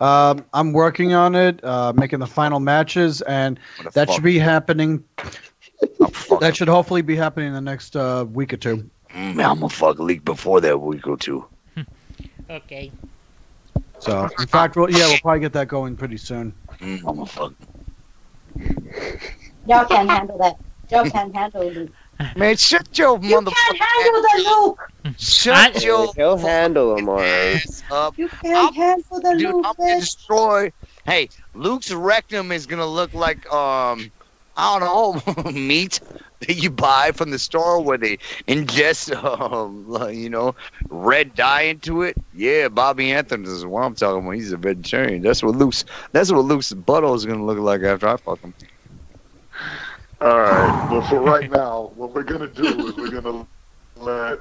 [0.00, 3.58] Um, I'm working on it, uh, making the final matches, and
[3.94, 4.14] that fuck?
[4.14, 5.02] should be happening.
[6.40, 8.90] That should hopefully be happening in the next uh, week or two.
[9.14, 11.44] Mm, I'm gonna fuck leak before that week or two.
[12.50, 12.90] Okay.
[13.98, 16.54] So, in fact, we'll, yeah, we'll probably get that going pretty soon.
[16.80, 17.52] Mm, I'm gonna fuck.
[19.66, 20.56] Y'all can't handle that.
[20.90, 21.90] Y'all can't handle Luke.
[22.36, 24.92] Man, shut your You motherfucking can't handle the Luke.
[25.18, 27.64] Shut I- your He'll handle them, alright.
[27.90, 28.18] up.
[28.18, 29.64] You can't I'll- handle the Dude, Luke.
[29.66, 30.72] I'm gonna destroy.
[31.06, 34.10] Hey, Luke's rectum is gonna look like um,
[34.56, 36.00] I don't know, meat
[36.40, 38.16] that you buy from the store where they
[38.48, 40.54] ingest um, you know,
[40.88, 42.16] red dye into it.
[42.34, 44.32] Yeah, Bobby Anthem is what I'm talking about.
[44.32, 45.22] He's a vegetarian.
[45.22, 45.84] That's what Luke's.
[46.12, 48.54] That's what Luke's butthole is gonna look like after I fuck him.
[50.20, 53.46] All right, but for right now, what we're gonna do is we're gonna
[53.96, 54.40] let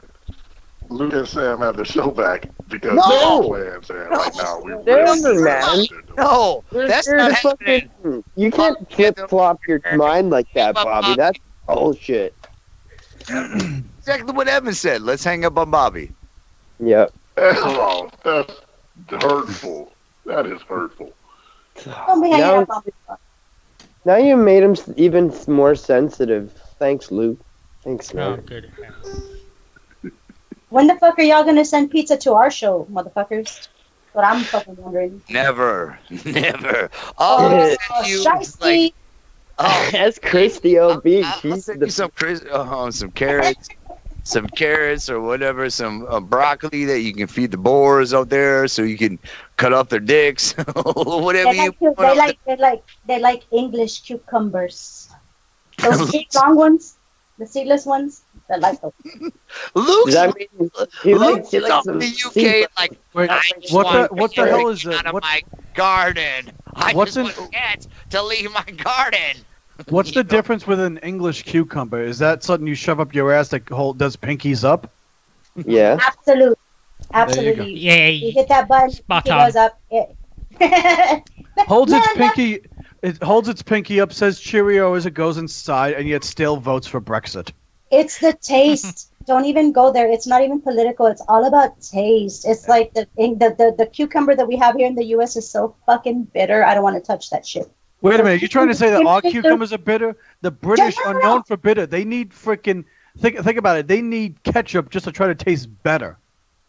[0.90, 3.54] Luke and Sam have the show back because No!
[3.54, 4.62] they're playing Sam right now.
[4.62, 5.86] We Damn, really man.
[6.18, 7.90] No, You're- that's you're not the happening.
[8.04, 11.16] fucking- You can't flip flop your mind like that, Bobby.
[11.16, 12.36] That's bullshit.
[14.00, 15.02] Exactly what Evan said.
[15.02, 16.12] Let's hang up on Bobby.
[16.80, 17.12] Yep.
[17.38, 18.54] Oh, that's
[19.10, 19.92] hurtful.
[20.26, 21.12] That is hurtful.
[21.84, 22.94] Don't be hanging Now, up on me.
[24.08, 26.54] Now you made him even more sensitive.
[26.80, 27.40] Thanks, Luke.
[27.84, 28.40] Thanks, man.
[28.40, 28.72] Oh, good.
[30.70, 33.68] When the fuck are y'all gonna send pizza to our show, motherfuckers?
[34.14, 35.22] What I'm fucking wondering.
[35.30, 36.90] Never, never.
[37.18, 38.08] Oh, Oh, Yeah.
[38.08, 38.60] you shiesty.
[38.62, 38.94] like,
[39.60, 41.06] oh, That's Christy OB.
[41.06, 43.68] I'll, I'll She's send you some Chris, uh, some carrots,
[44.28, 48.68] some carrots or whatever, some uh, broccoli that you can feed the boars out there,
[48.68, 49.20] so you can
[49.58, 51.98] cut off their dicks, whatever They you like, cu- want.
[51.98, 55.10] they like, they like, they like English cucumbers.
[55.82, 56.98] Those big long ones,
[57.38, 58.24] the seedless ones.
[58.50, 58.94] They like those.
[59.04, 59.30] there.
[59.76, 60.70] Luke's, Does mean
[61.04, 62.08] he Luke's he likes in the?
[62.26, 64.94] UK like Wait, I what want the what the to hell get is it?
[64.94, 65.42] out of What, my
[65.74, 66.52] garden?
[66.76, 69.46] I What's just in- want cats to leave my garden.
[69.90, 72.02] What's the difference with an English cucumber?
[72.02, 74.92] Is that something you shove up your ass that hold, does pinkies up?
[75.56, 75.98] Yeah.
[76.06, 76.56] Absolutely.
[76.56, 76.56] go.
[77.14, 77.74] absolutely.
[77.74, 78.32] You Yay.
[78.32, 79.48] hit that button, Spot it on.
[79.48, 79.80] goes up.
[79.92, 80.16] It...
[81.68, 82.62] Holds its pinky.
[83.02, 86.88] It holds its pinky up, says Cheerio as it goes inside, and yet still votes
[86.88, 87.52] for Brexit.
[87.92, 89.12] It's the taste.
[89.26, 90.10] Don't even go there.
[90.10, 91.06] It's not even political.
[91.06, 92.48] It's all about taste.
[92.48, 95.36] It's like the, the the the cucumber that we have here in the U.S.
[95.36, 96.64] is so fucking bitter.
[96.64, 97.70] I don't want to touch that shit.
[98.02, 100.16] Wait a minute, You're trying to say that all cucumbers are bitter?
[100.42, 101.20] The British no, are no.
[101.20, 101.86] known for bitter.
[101.86, 102.86] They need freaking
[103.18, 103.88] think think about it.
[103.88, 106.18] They need ketchup just to try to taste better.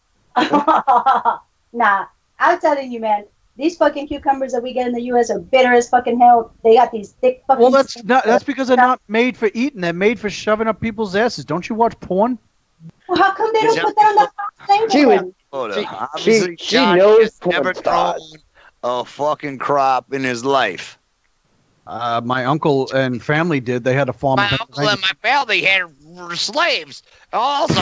[0.37, 2.05] nah,
[2.39, 3.25] I'm telling you, man.
[3.57, 5.29] These fucking cucumbers that we get in the U.S.
[5.29, 6.53] are bitter as fucking hell.
[6.63, 7.61] They got these thick fucking.
[7.61, 9.81] Well, that's not that's because they're not made for eating.
[9.81, 11.43] They're made for shoving up people's asses.
[11.43, 12.39] Don't you watch porn?
[13.07, 14.89] Well, how come they don't put that on the top thing?
[14.89, 15.25] She then?
[15.25, 15.73] was- Hold
[16.19, 18.19] She- she knows has never thrown
[18.83, 20.98] a fucking crop in his life.
[21.89, 23.83] Uh, my uncle and family did.
[23.83, 24.35] They had a farm.
[24.35, 25.87] My uncle and my family had
[26.35, 27.01] slaves
[27.33, 27.81] also.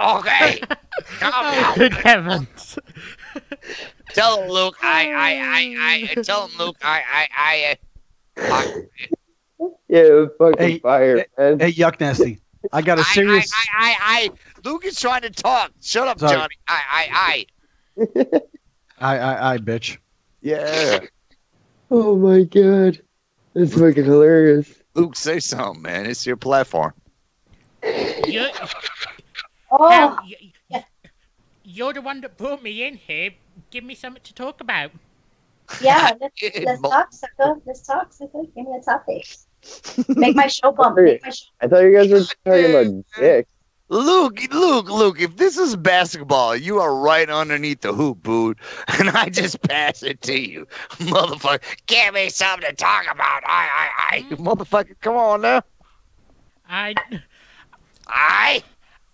[0.00, 0.60] Okay.
[1.22, 2.76] Oh, good heavens.
[4.14, 4.76] Tell him, Luke.
[4.82, 6.22] I, I, I, I.
[6.22, 6.76] Tell him, Luke.
[6.82, 7.76] I, I,
[8.36, 8.52] I.
[8.52, 8.82] I,
[9.88, 11.60] Yeah, it was fucking Hey, fire, man.
[11.60, 12.40] Hey, yuk nassty.
[12.72, 13.52] I got a serious.
[13.54, 14.30] I, I, I, I.
[14.68, 15.70] Luke is trying to talk.
[15.80, 16.34] Shut up, Sorry.
[16.34, 16.54] Johnny.
[16.66, 17.46] I, I,
[18.02, 18.40] I.
[18.98, 19.98] I, I, I, bitch.
[20.42, 20.98] Yeah.
[21.92, 23.00] Oh my god.
[23.56, 24.82] That's fucking hilarious.
[24.94, 26.04] Luke, say something, man.
[26.04, 26.92] It's your platform.
[27.82, 28.48] You,
[29.70, 30.36] Oh, now, you,
[31.64, 33.30] you're the one that brought me in here.
[33.70, 34.90] Give me something to talk about.
[35.80, 36.12] yeah.
[36.20, 36.34] Let's,
[36.66, 37.54] let's talk, sucker.
[37.64, 38.42] Let's talk, sucker.
[38.54, 39.26] Give me a topic.
[40.08, 40.98] Make my show bump.
[40.98, 41.46] Make my show.
[41.62, 43.50] I thought you guys were talking about dicks.
[43.88, 48.58] Luke, Luke, Luke, if this is basketball, you are right underneath the hoop, dude.
[48.98, 50.66] And I just pass it to you.
[50.98, 53.42] Motherfucker, give me something to talk about.
[53.46, 54.22] I, I, I.
[54.34, 55.62] Motherfucker, come on now.
[56.68, 56.94] I,
[58.08, 58.62] I.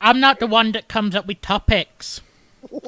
[0.01, 2.21] I'm not the one that comes up with topics.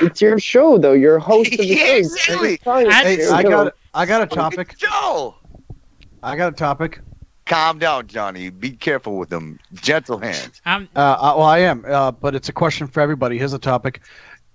[0.00, 0.94] It's your show, though.
[0.94, 2.42] You're a host of the Yeah, show.
[2.42, 2.58] exactly.
[2.66, 3.72] I- Hey, I got.
[3.94, 4.76] I got a topic.
[4.76, 5.36] Joe.
[6.24, 6.98] I got a topic.
[7.46, 8.50] Calm down, Johnny.
[8.50, 9.58] Be careful with them.
[9.74, 10.60] Gentle hands.
[10.64, 13.36] Um, Uh, well, I am, uh, but it's a question for everybody.
[13.38, 14.00] Here's a topic: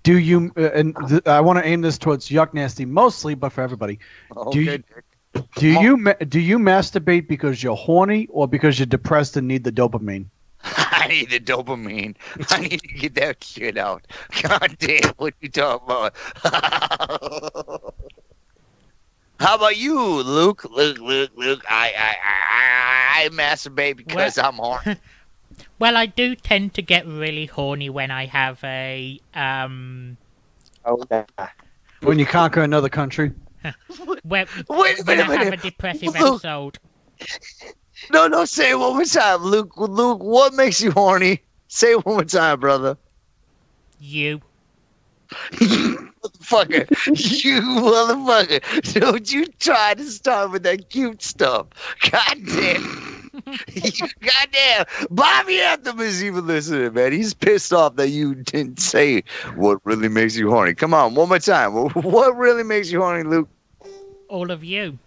[0.02, 0.50] Do you?
[0.56, 3.98] Uh, and th- I want to aim this towards Yuk Nassty mostly, but for everybody.
[4.36, 4.84] Okay, you- Dick.
[5.56, 9.62] Do you ma- do you masturbate because you're horny or because you're depressed and need
[9.62, 10.24] the dopamine?
[10.64, 12.16] I need the dopamine.
[12.50, 14.06] I need to get that shit out.
[14.42, 16.14] God damn, what you talking about?
[19.40, 20.64] How about you, Luke?
[20.70, 21.64] Luke, Luke, Luke.
[21.68, 24.96] I, I, I, I, I masturbate because I'm horny.
[25.78, 30.16] well, I do tend to get really horny when I have a um.
[30.84, 31.24] Oh, nah.
[32.02, 33.32] When you conquer another country,
[34.22, 36.44] When, Wait a when I minute, have a depressive Luke.
[36.44, 36.78] episode.
[38.12, 39.76] No, no, say it one more time, Luke.
[39.76, 41.42] Luke, what makes you horny?
[41.68, 42.96] Say it one more time, brother.
[43.98, 44.40] You.
[46.28, 47.44] Motherfucker.
[47.44, 49.00] you motherfucker.
[49.00, 51.66] Don't you try to start with that cute stuff.
[52.10, 53.30] God damn.
[53.44, 54.84] God damn.
[55.10, 57.12] Bobby Anthem is even listening, man.
[57.12, 59.22] He's pissed off that you didn't say
[59.56, 60.74] what really makes you horny.
[60.74, 61.72] Come on, one more time.
[61.74, 63.48] What really makes you horny, Luke?
[64.28, 64.98] All of you.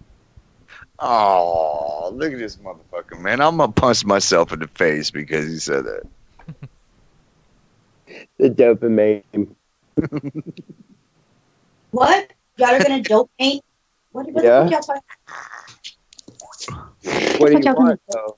[0.99, 3.41] Oh, look at this motherfucker, man.
[3.41, 6.03] I'm going to punch myself in the face because he said that.
[8.37, 9.55] The dopamine.
[11.91, 12.31] What?
[12.57, 13.63] Y'all are gonna dope paint?
[14.11, 14.69] What, what Yeah.
[14.69, 15.01] y'all talking?
[17.37, 18.37] What do you want, though?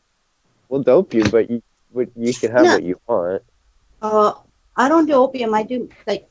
[0.70, 1.62] We'll dope you, but you,
[1.94, 2.74] but you can have No.
[2.74, 3.44] what you want.
[4.02, 4.34] Uh,
[4.76, 5.54] I don't do opium.
[5.54, 6.28] I do like,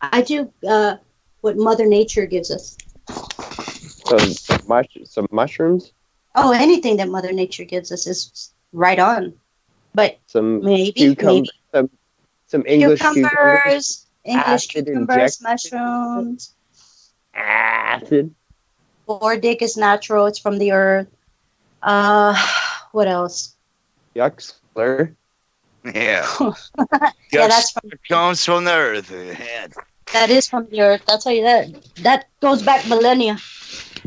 [0.00, 0.96] I do uh,
[1.40, 2.76] what Mother Nature gives us.
[3.08, 4.34] Some,
[4.66, 5.92] mush, some mushrooms,
[6.34, 9.34] Oh, anything that Mother Nature gives us is right on.
[9.94, 11.90] But some maybe, cucumber, maybe some,
[12.46, 15.42] some English cucumbers, cucumbers, English acid cucumbers, injected.
[15.42, 16.54] mushrooms.
[17.34, 18.34] acid.
[19.08, 20.26] Bordick is natural.
[20.26, 21.08] It's from the earth.
[21.82, 22.34] Uh,
[22.92, 23.56] what else?
[24.14, 25.12] Yuck, slur.
[25.84, 26.26] Yeah.
[27.32, 29.10] Yeah, that's from comes from the earth.
[29.10, 29.66] Yeah.
[30.12, 31.02] that is from the earth.
[31.08, 31.72] I'll tell you that.
[32.02, 33.38] That goes back millennia.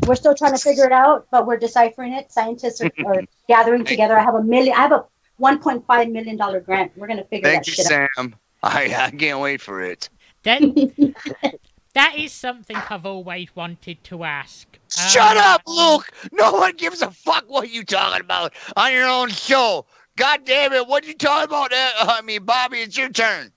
[0.06, 2.30] We're still trying to figure it out, but we're deciphering it.
[2.30, 4.16] Scientists are, are gathering together.
[4.16, 4.74] I have a million.
[4.76, 5.04] I have a
[5.40, 6.92] 1.5 million dollar grant.
[6.96, 8.32] We're gonna figure Thank that you, shit out.
[8.70, 8.92] Sam.
[9.00, 10.08] I, I can't wait for it.
[10.44, 10.62] That
[11.94, 14.78] that is something I've always wanted to ask.
[14.90, 16.10] Shut Um, up, Luke!
[16.32, 19.86] No one gives a fuck what you talking about on your own show.
[20.16, 21.72] God damn it, what you talking about?
[21.72, 23.52] Uh, I mean, Bobby, it's your turn.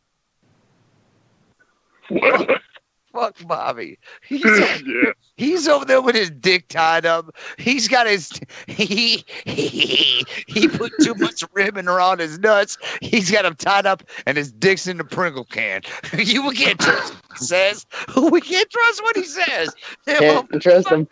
[3.11, 3.97] Fuck Bobby.
[4.27, 5.11] He's over, yeah.
[5.37, 7.35] he's over there with his dick tied up.
[7.57, 8.31] He's got his
[8.67, 12.77] he he he put too much ribbon around his nuts.
[13.01, 15.81] He's got him tied up and his dick's in the Pringle can.
[16.17, 17.85] you can't trust what he says.
[18.15, 19.75] We can't trust what he says.
[20.05, 21.07] Can't trust him.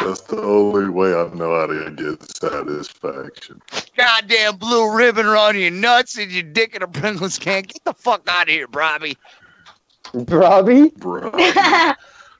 [0.00, 3.60] That's the only way I know how to get satisfaction.
[3.96, 7.64] goddamn blue ribbon around your nuts and your dick in a Pringles can.
[7.64, 9.18] Get the fuck out of here, Robbie.
[10.14, 10.90] Robbie?
[10.96, 11.32] Bro.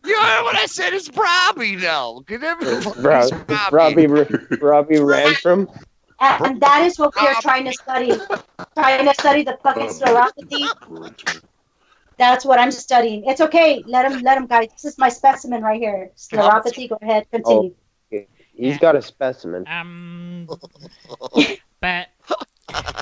[0.02, 0.94] You heard what I said?
[0.94, 2.22] It's Robbie now.
[2.26, 3.02] Get everyone.
[3.02, 5.68] Bro, It's Robbie, Robbie ran from.
[6.20, 8.12] and that is what we are trying to study.
[8.74, 10.66] Trying to study the fucking scleropathy.
[12.16, 13.24] That's what I'm studying.
[13.26, 13.83] It's okay.
[13.87, 14.68] Let him, let him, guys.
[14.72, 16.11] This is my specimen right here.
[16.16, 16.88] Scleropathy.
[16.88, 17.26] Go ahead.
[17.30, 17.74] Continue.
[18.54, 19.66] He's got a specimen.
[19.66, 20.46] Um,
[21.80, 22.09] but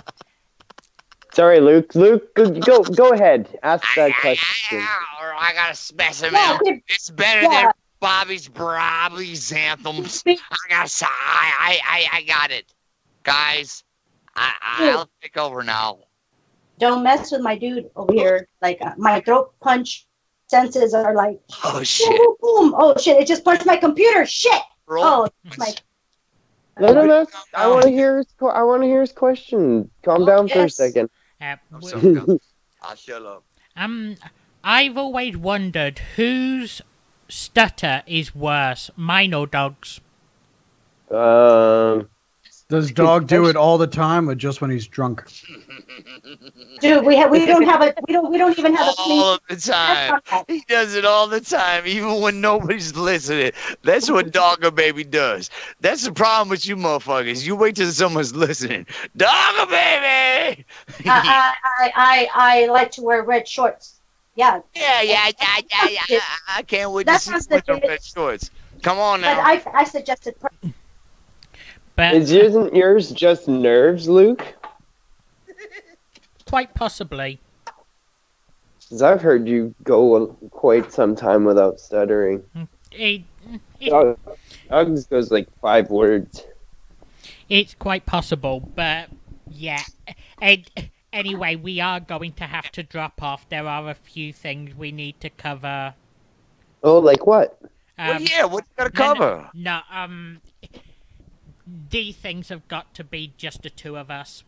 [1.38, 1.94] Sorry, Luke.
[1.94, 3.48] Luke, go go, go ahead.
[3.62, 4.80] Ask that question.
[4.82, 6.32] I got a specimen.
[6.34, 7.62] Yeah, dude, It's better Yeah.
[7.66, 10.14] than Bobby's Bobby's anthems.
[10.14, 12.74] speak- I got, s- I, I, I, I got it,
[13.22, 13.84] guys.
[14.34, 16.00] I, I'll take over now.
[16.80, 18.48] Don't mess with my dude over here.
[18.60, 20.08] Like uh, my throat punch
[20.48, 22.74] senses are like Oh shit, boom, boom.
[22.76, 23.20] Oh shit!
[23.20, 24.26] It just punched my computer.
[24.26, 24.60] Shit.
[24.86, 25.02] bro.
[25.04, 25.72] Oh, my.
[26.80, 27.32] Let him ask.
[27.54, 28.26] I want to hear his.
[28.40, 29.90] I want to hear his question.
[30.04, 31.10] Calm Oh, down for a second.
[31.40, 32.38] uh, I'm w- sorry.
[32.82, 33.44] I'll shut up.
[33.76, 34.16] um,
[34.64, 36.82] I've always wondered whose
[37.28, 40.00] stutter is worse, mine or dog's.
[41.10, 42.08] Um,
[42.68, 45.24] does dog do it all the time or just when he's drunk?
[46.80, 49.34] Dude, we have we don't have a we don't we don't even have a all
[49.34, 50.20] of the time.
[50.46, 53.52] He does it all the time, even when nobody's listening.
[53.82, 55.50] That's what Dogger Baby does.
[55.80, 57.44] That's the problem with you motherfuckers.
[57.46, 58.86] You wait till someone's listening.
[59.16, 60.64] Dogger Baby!
[61.06, 63.94] I, I I I like to wear red shorts.
[64.36, 66.20] Yeah, yeah, yeah, yeah, yeah, yeah.
[66.48, 67.88] I can't wait to That see you with the legit.
[67.88, 68.50] red shorts.
[68.82, 69.34] Come on now.
[69.34, 69.66] but.
[69.66, 70.36] I I suggested
[71.98, 74.54] But is isn't yours just nerves, Luke?
[76.46, 77.40] quite possibly.
[78.78, 82.44] Because I've heard you go quite some time without stuttering.
[82.92, 83.22] It,
[83.80, 84.16] it, Doug-
[84.70, 86.46] Doug's goes like five words.
[87.48, 89.08] It's quite possible, but
[89.50, 89.82] yeah.
[90.40, 90.70] And
[91.12, 93.48] anyway, we are going to have to drop off.
[93.48, 95.94] There are a few things we need to cover.
[96.84, 97.60] Oh, like what?
[97.98, 99.50] well, Um, yeah, what you gotta no, no, cover?
[99.52, 100.40] No, um,
[101.90, 104.44] these things have got to be just the two of us.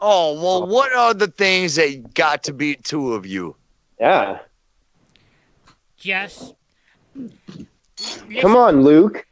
[0.00, 3.56] Oh, well, what are the things that got to be two of you?
[3.98, 4.38] Yeah.
[5.96, 6.54] Just
[8.40, 9.26] Come on, Luke.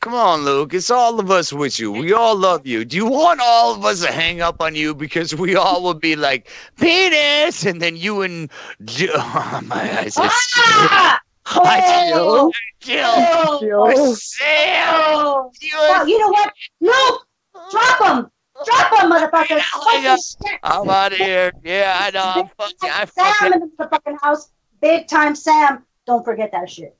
[0.00, 0.74] Come on, Luke.
[0.74, 1.90] It's all of us with you.
[1.90, 2.84] We all love you.
[2.84, 5.98] Do you want all of us to hang up on you because we all would
[5.98, 8.50] be like penis, and then you and
[8.84, 9.14] Jill?
[9.16, 10.14] Oh, my eyes.
[10.18, 11.20] Ah!
[11.46, 12.52] I Oh!
[12.80, 13.02] Jill.
[13.06, 13.58] Oh!
[13.60, 14.14] Jill.
[14.16, 15.50] Sam.
[15.60, 16.52] You Well, you know what?
[16.80, 17.18] No!
[17.70, 18.30] Drop him!
[18.64, 19.58] Drop him, motherfucker!
[19.58, 20.02] Hang.
[20.02, 20.60] Fucking shit!
[20.62, 21.52] I'm out of here.
[21.62, 22.22] Yeah, I know.
[22.24, 22.90] I'm fucking.
[22.90, 23.52] I Sam fucking.
[23.62, 24.50] in the fucking house.
[24.80, 25.84] Big time Sam.
[26.06, 26.96] Don't forget that shit.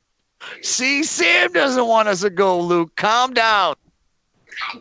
[0.62, 2.61] See, Sam doesn't want us to go.
[2.61, 3.76] Luke, calm down.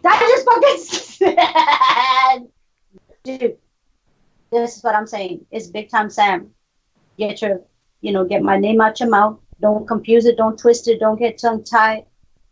[0.03, 2.47] That just fucking sad.
[3.23, 3.57] Dude,
[4.51, 5.45] this is what I'm saying.
[5.51, 6.51] It's big time Sam.
[7.17, 7.61] Get your,
[8.01, 9.39] you know, get my name out your mouth.
[9.63, 10.35] Don't confuse it.
[10.35, 10.99] Don't twist it.
[10.99, 12.05] Don't get tongue tied.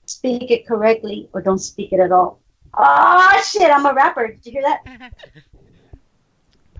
[0.05, 2.39] Speak it correctly or don't speak it at all.
[2.73, 3.69] Oh shit!
[3.69, 4.27] I'm a rapper.
[4.27, 4.79] Did you hear that?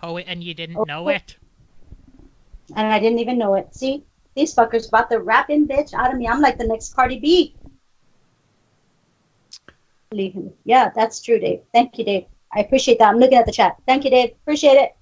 [0.02, 1.36] poet, and you didn't Oh, know it.
[2.78, 3.76] And I didn't even know it.
[3.76, 6.30] See, these fuckers bought the rapping bitch out of me.
[6.30, 7.54] I'm like the next Cardi B.
[10.64, 11.60] Yeah, that's true, Dave.
[11.74, 12.26] Thank you, Dave.
[12.56, 13.10] I appreciate that.
[13.10, 13.76] I'm looking at the chat.
[13.86, 14.32] Thank you, Dave.
[14.44, 14.96] Appreciate it.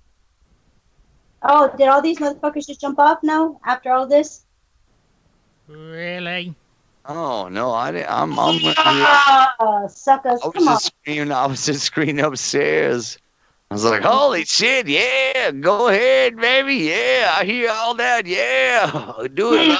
[1.43, 4.45] Oh, did all these motherfuckers just jump off now after all this?
[5.69, 6.55] Really?
[7.05, 8.09] Oh no, I didn't.
[8.09, 8.37] I'm.
[8.39, 10.41] I'm Ah, suckers.
[10.43, 10.73] I was Come on.
[10.73, 11.31] just screaming.
[11.31, 13.17] I was just screaming upstairs.
[13.69, 14.87] I was like, "Holy shit!
[14.87, 16.75] Yeah, go ahead, baby.
[16.75, 18.25] Yeah, I hear all that.
[18.25, 19.79] Yeah, do it."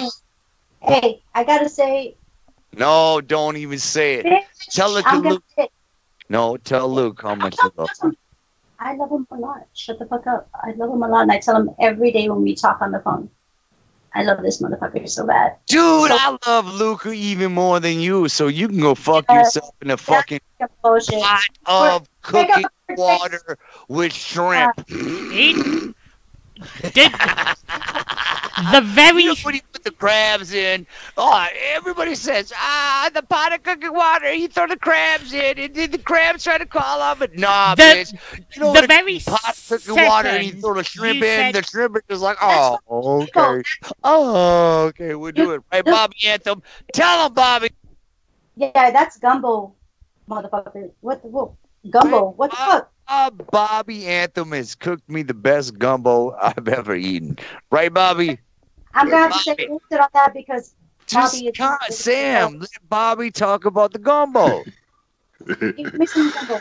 [0.82, 2.16] Hey, I gotta say,
[2.78, 4.26] No, don't even say it.
[4.26, 5.44] bitch, Tell it to I'm gonna Luke.
[5.58, 5.70] say,
[6.30, 8.16] No, tell Luke how much you love him.
[8.80, 9.68] I love him a lot.
[9.74, 10.50] Shut the fuck up.
[10.54, 12.92] I love him a lot, and I tell him every day when we talk on
[12.92, 13.30] the phone.
[14.14, 15.56] I love this motherfucker so bad.
[15.68, 18.28] Dude, I love Luca even more than you.
[18.28, 19.40] So you can go fuck Yeah.
[19.40, 20.40] yourself in a fucking
[20.84, 21.22] Bullshit.
[21.22, 23.58] pot of Pick up cooking water
[23.88, 24.74] with shrimp.
[24.88, 25.96] It
[26.94, 27.12] did
[28.74, 30.86] the very You know when you put the crabs in?
[31.18, 34.32] Oh, everybody says, ah, the pot of cooking water.
[34.32, 37.38] He threw the crabs in, and then the crabs try to call on it.
[37.38, 38.14] Nah, The- bitch.
[38.56, 41.22] You know the the very pot of cooking water, and you second the shrimp in.
[41.24, 43.64] said- The shrimp is just like, oh, okay,
[44.04, 45.62] oh, okay, we'll do it.
[45.72, 46.62] Right, Bobby Anthem?
[46.94, 47.70] Tell him, Bobby.
[48.56, 49.74] Yeah, that's gumbo,
[50.30, 50.92] motherfucker.
[51.00, 51.58] What the whoa.
[51.90, 52.32] Gumbo?
[52.32, 52.92] What the fuck?
[53.10, 57.38] Uh, Bobby Anthem has cooked me the best gumbo I've ever eaten.
[57.72, 58.40] Right, Bobby?
[58.94, 59.98] I'm gonna have to say Bobby.
[60.00, 60.76] on that because
[61.08, 64.64] Just Bobby is- con- Sam, let Bobby talk about the gumbo.
[65.48, 66.60] give me some gumbo.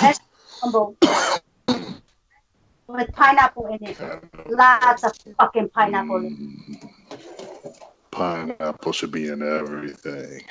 [0.00, 0.20] Best
[0.60, 0.96] gumbo.
[2.88, 3.98] With pineapple in it.
[4.50, 7.20] Lots of fucking pineapple in it.
[8.10, 10.42] Pineapple should be in everything.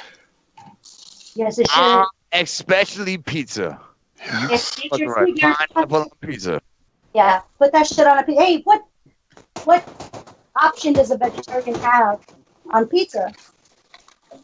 [1.36, 1.82] Yes, it should.
[1.84, 3.80] Ah, especially pizza.
[4.50, 4.76] Yes, Yes.
[4.76, 5.58] get your That's right.
[5.74, 6.62] Pineapple on pizza.
[7.14, 8.44] Yeah, put that shit on a pizza.
[8.44, 8.84] Hey, what
[9.66, 9.84] what
[10.56, 12.20] option does a vegetarian have
[12.72, 13.34] on pizza?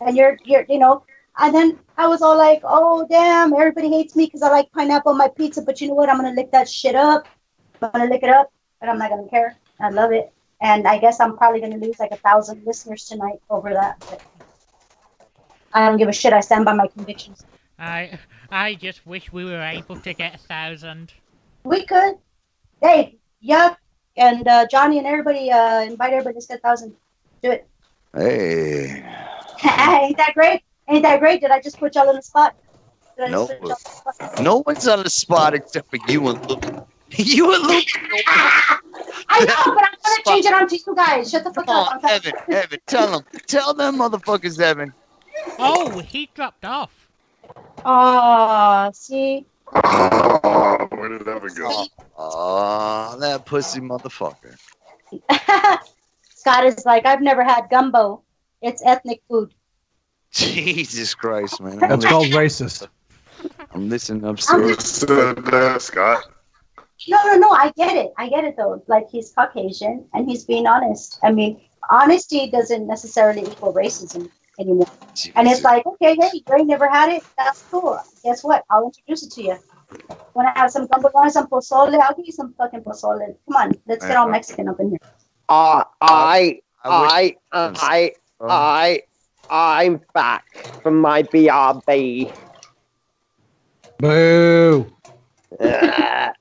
[0.01, 1.03] And you're you're you know,
[1.39, 5.11] and then I was all like, oh damn, everybody hates me because I like pineapple
[5.11, 5.61] on my pizza.
[5.61, 6.09] But you know what?
[6.09, 7.27] I'm gonna lick that shit up.
[7.81, 9.55] I'm gonna lick it up, but I'm not gonna care.
[9.81, 10.31] I love it,
[10.61, 13.99] and I guess I'm probably gonna lose like a thousand listeners tonight over that.
[14.09, 14.21] But
[15.73, 16.33] I don't give a shit.
[16.33, 17.45] I stand by my convictions.
[17.79, 18.19] I
[18.51, 21.13] I just wish we were able to get a thousand.
[21.63, 22.15] We could.
[22.81, 23.77] Hey, Yuk
[24.17, 26.95] and uh, Johnny and everybody, uh, invite everybody to get a thousand.
[27.41, 27.67] Do it.
[28.15, 29.03] Hey.
[29.63, 30.61] Ain't that great?
[30.89, 31.41] Ain't that great?
[31.41, 32.55] Did I just put y'all in the spot?
[33.17, 33.59] Did I just No.
[33.59, 34.41] put the spot?
[34.41, 36.63] No one's on the spot except for you and Luke.
[37.11, 37.85] you and Luke.
[39.29, 41.29] I know, but I'm gonna change it on to you guys.
[41.29, 42.03] Shut the fuck Come up.
[42.03, 42.33] on, Evan.
[42.49, 43.25] Evan, tell them.
[43.47, 44.93] Tell them motherfuckers, Evan.
[45.57, 47.08] Oh, he dropped off.
[47.85, 49.45] Ah, Aw, see?
[49.73, 51.85] Oh, ah, where did Evan go?
[52.17, 54.57] Oh, that pussy motherfucker.
[56.35, 58.23] Scott is like, I've never had gumbo.
[58.61, 59.53] It's ethnic food.
[60.31, 61.81] Jesus Christ, man.
[61.81, 62.87] I'm, That's called racist.
[63.73, 65.01] I'm listening I'm upstairs.
[65.03, 66.23] Who uh, Scott?
[67.07, 67.49] No, no, no.
[67.51, 68.11] I get it.
[68.17, 68.83] I get it though.
[68.87, 71.19] Like he's Caucasian and he's being honest.
[71.23, 74.29] I mean, honesty doesn't necessarily equal racism
[74.59, 74.87] anymore.
[75.35, 77.23] And it's like, okay, hey, you ain't never had it.
[77.37, 77.99] That's cool.
[78.23, 78.63] Guess what?
[78.69, 79.57] I'll introduce it to you.
[80.33, 83.19] When to have some gumbo, want some pozole, I'll give you some fucking pozole.
[83.47, 84.99] Come on, let's get all Mexican up in here.
[85.49, 87.35] Uh, I, I wish- I,
[87.81, 89.01] I, Oh, I,
[89.49, 90.45] I'm back
[90.81, 92.31] from my BRB.
[93.97, 94.93] Boo.
[95.61, 96.33] I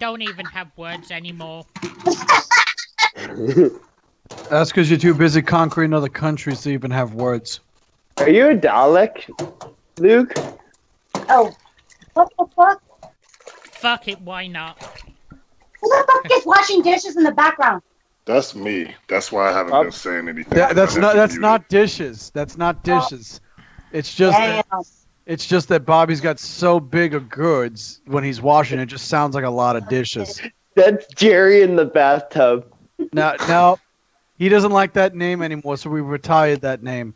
[0.00, 1.66] don't even have words anymore.
[4.50, 7.60] That's because you're too busy conquering other countries to even have words.
[8.18, 9.30] Are you a Dalek,
[9.98, 10.32] Luke?
[11.28, 11.54] Oh,
[12.14, 12.82] what the fuck?
[13.44, 14.82] Fuck it, why not?
[15.30, 17.82] Who the fuck is washing dishes in the background?
[18.24, 18.94] That's me.
[19.08, 20.58] That's why I haven't been saying anything.
[20.58, 21.14] That, that's not.
[21.14, 21.42] That's muted.
[21.42, 22.30] not dishes.
[22.34, 23.00] That's not oh.
[23.00, 23.40] dishes.
[23.92, 24.36] It's just.
[24.36, 24.66] That,
[25.24, 28.78] it's just that Bobby's got so big of goods when he's washing.
[28.80, 30.40] It just sounds like a lot of dishes.
[30.74, 32.70] That's Jerry in the bathtub.
[33.12, 33.78] Now, now,
[34.38, 37.14] he doesn't like that name anymore, so we retired that name.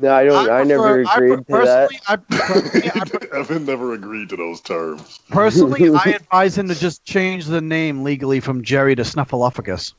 [0.00, 0.50] No, I don't.
[0.50, 1.90] I, never prefer- agreed I, to that.
[2.08, 5.20] I, personally, I, pre- Evan never agreed to those terms.
[5.28, 9.94] personally, I advise him to just change the name legally from Jerry to Snuffleupagus.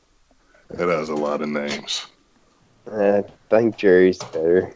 [0.70, 2.06] It has a lot of names.
[2.90, 4.74] Uh, I think Jerry's better.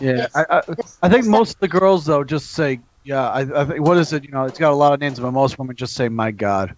[0.00, 0.62] Yeah, I, I,
[1.02, 3.28] I think most of the girls though just say, yeah.
[3.28, 4.24] I, I think what is it?
[4.24, 6.74] You know, it's got a lot of names, but most women just say, "My God."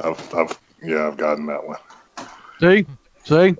[0.00, 1.78] I've, I've, yeah, I've gotten that one.
[2.60, 2.86] See,
[3.24, 3.56] see.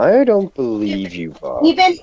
[0.00, 1.62] I don't believe you, Bob.
[1.64, 1.98] Even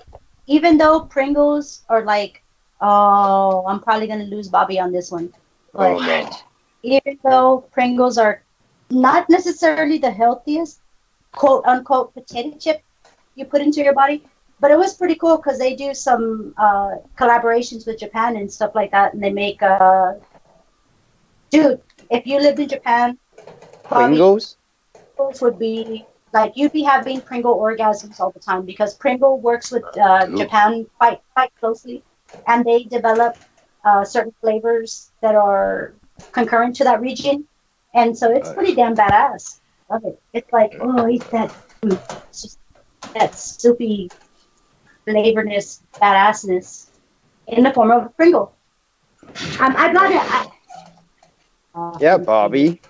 [0.47, 2.43] even though Pringles are like,
[2.81, 5.33] oh, I'm probably gonna lose Bobby on this one.
[5.73, 6.43] But Oh
[6.83, 8.43] even though Pringles are
[8.89, 10.81] not necessarily the healthiest
[11.33, 12.81] quote unquote potato chip
[13.35, 14.23] you put into your body,
[14.59, 18.73] but it was pretty cool because they do some uh, collaborations with Japan and stuff
[18.75, 20.13] like that, and they make uh,
[21.49, 21.81] dude.
[22.09, 23.17] If you lived in Japan,
[23.89, 24.29] Bobby?
[24.93, 29.71] Pringles would be like you'd be having Pringle orgasms all the time because Pringle works
[29.71, 30.37] with uh, Cool.
[30.37, 32.03] Japan quite quite closely,
[32.47, 33.37] and they develop
[33.85, 35.93] uh, certain flavors that are
[36.31, 37.45] concurrent to that region,
[37.93, 39.59] and so it's pretty damn badass.
[39.89, 40.21] Love it.
[40.33, 41.99] It's like oh, eat that food.
[42.29, 42.59] It's just
[43.13, 44.09] that soupy
[45.05, 46.89] flavorness, badassness
[47.47, 48.53] in the form of a Pringle.
[49.59, 50.21] Um, I got it.
[50.21, 50.47] I,
[51.75, 52.81] uh, Yeah, Bobby.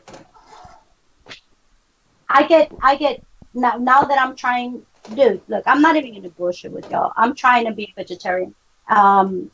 [2.29, 3.23] I get, I get
[3.57, 3.77] now.
[3.77, 4.83] Now that I'm trying,
[5.13, 5.41] dude.
[5.47, 7.11] Look, I'm not even gonna bullshit with y'all.
[7.17, 8.55] I'm trying to be vegetarian.
[8.89, 9.51] Um,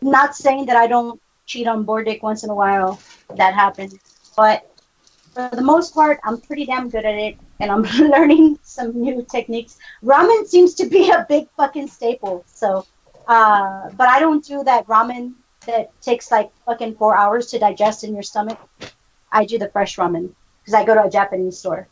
[0.00, 3.00] not saying that I don't cheat on board dick once in a while.
[3.36, 3.96] That happens,
[4.36, 4.70] but
[5.34, 9.26] for the most part, I'm pretty damn good at it, and I'm learning some new
[9.30, 9.76] techniques.
[10.02, 12.44] Ramen seems to be a big fucking staple.
[12.46, 12.86] So,
[13.26, 15.34] uh, but I don't do that ramen
[15.66, 18.58] that takes like fucking four hours to digest in your stomach.
[19.32, 21.88] I do the fresh ramen because I go to a Japanese store.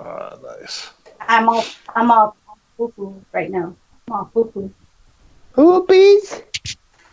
[0.00, 0.90] Ah, nice.
[1.20, 2.36] I'm all I'm all
[2.76, 3.74] foo foo right now.
[4.08, 4.72] I'm all foo foo.
[5.54, 6.42] Hoopies?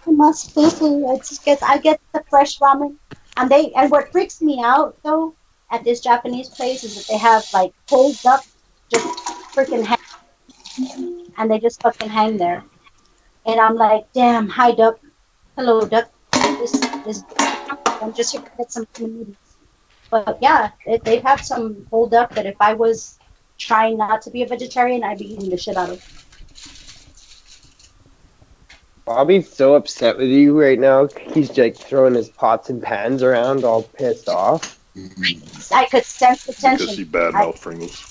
[0.06, 1.08] I'm all foo foo.
[1.08, 2.96] I just get I get the fresh ramen,
[3.38, 5.36] and they and what freaks me out though
[5.72, 8.46] at this Japanese place is that they have like cold duck
[8.94, 9.08] just
[9.56, 9.98] freaking hang,
[11.38, 12.64] and they just fucking hang there,
[13.46, 15.00] and I'm like, damn, hi duck,
[15.58, 16.12] hello duck.
[16.34, 16.72] This
[17.04, 17.24] this
[18.02, 19.45] I'm just here to get some noodles.
[20.12, 23.20] But yeah, they, they have some hold up that if I was
[23.58, 26.02] trying not to be a vegetarian, I'd be eating the shit out of.
[29.06, 31.08] Bobby's so upset with you right now.
[31.34, 34.80] He's like throwing his pots and pans around, all pissed off.
[35.72, 36.88] I could sense the tension.
[36.88, 36.96] Because tension.
[36.96, 38.04] she badmouth Pringles.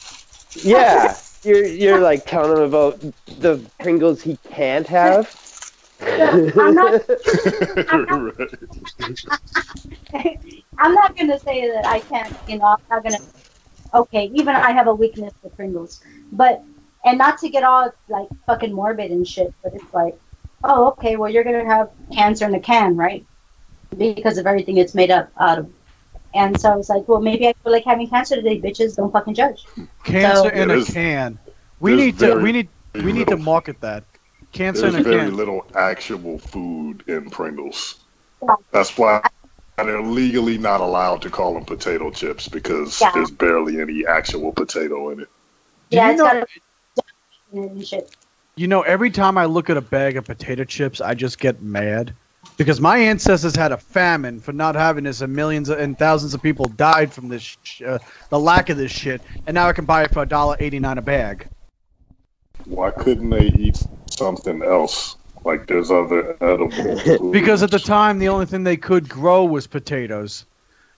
[0.54, 5.34] Yeah, you're you're like telling him about the Pringles he can't have.
[6.00, 7.02] I'm not.
[7.08, 8.48] right.
[10.78, 12.36] I'm not gonna say that I can't.
[12.48, 13.18] You know, I'm not gonna.
[13.94, 16.62] Okay, even I have a weakness for Pringles, but
[17.04, 20.18] and not to get all like fucking morbid and shit, but it's like,
[20.64, 23.24] oh, okay, well you're gonna have cancer in a can, right?
[23.96, 25.70] Because of everything it's made up out of.
[26.34, 28.96] And so I was like, well, maybe I feel like having cancer today, bitches.
[28.96, 29.66] Don't fucking judge.
[30.02, 31.38] Cancer So- in a can.
[31.80, 32.36] We need to.
[32.36, 32.68] We need.
[32.94, 34.04] We need to market that.
[34.54, 35.36] Cancer There's very can.
[35.36, 38.00] little actual food in Pringles.
[38.42, 38.54] Yeah.
[38.70, 39.20] That's why
[39.76, 43.10] they're legally not allowed to call them potato chips because Yeah.
[43.12, 45.28] there's barely any actual potato in it.
[45.90, 46.46] Yeah, you it's know- got a
[47.52, 48.04] and.
[48.56, 51.60] You know, every time I look at a bag of potato chips, I just get
[51.60, 52.14] mad
[52.56, 56.42] because my ancestors had a famine for not having this, and millions and thousands of
[56.42, 57.98] people died from this, sh- uh,
[58.30, 60.78] the lack of this shit, and now I can buy it for a dollar eighty
[60.78, 61.48] nine a bag.
[62.66, 63.82] Why couldn't they eat
[64.18, 65.16] something else?
[65.44, 67.30] Like there's other edible.
[67.32, 70.46] Because at the time, the only thing they could grow was potatoes.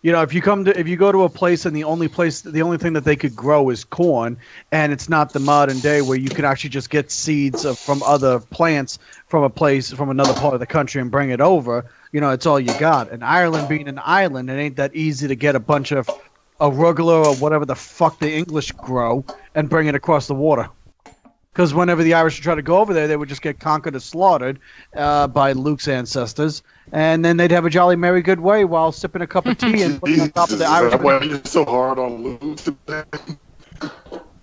[0.03, 2.07] You know, if you come to if you go to a place and the only
[2.07, 4.37] place the only thing that they could grow is corn,
[4.71, 8.03] and it's not the modern day where you can actually just get seeds of, from
[8.05, 11.91] other plants from a place from another part of the country and bring it over.
[12.13, 13.11] You know, it's all you got.
[13.11, 16.15] And Ireland being an island, it ain't that easy to get a bunch of
[16.61, 19.25] arugula or whatever the fuck the English grow
[19.57, 20.69] and bring it across the water.
[21.57, 23.97] Because whenever the Irish would try to go over there, they would just get conquered
[23.97, 24.61] or slaughtered
[24.95, 29.23] uh, by Luke's ancestors, and then they'd have a jolly merry good way while sipping
[29.23, 30.93] a cup of tea and putting on top of the Irish.
[30.93, 33.05] that why you're so hard on Luke today?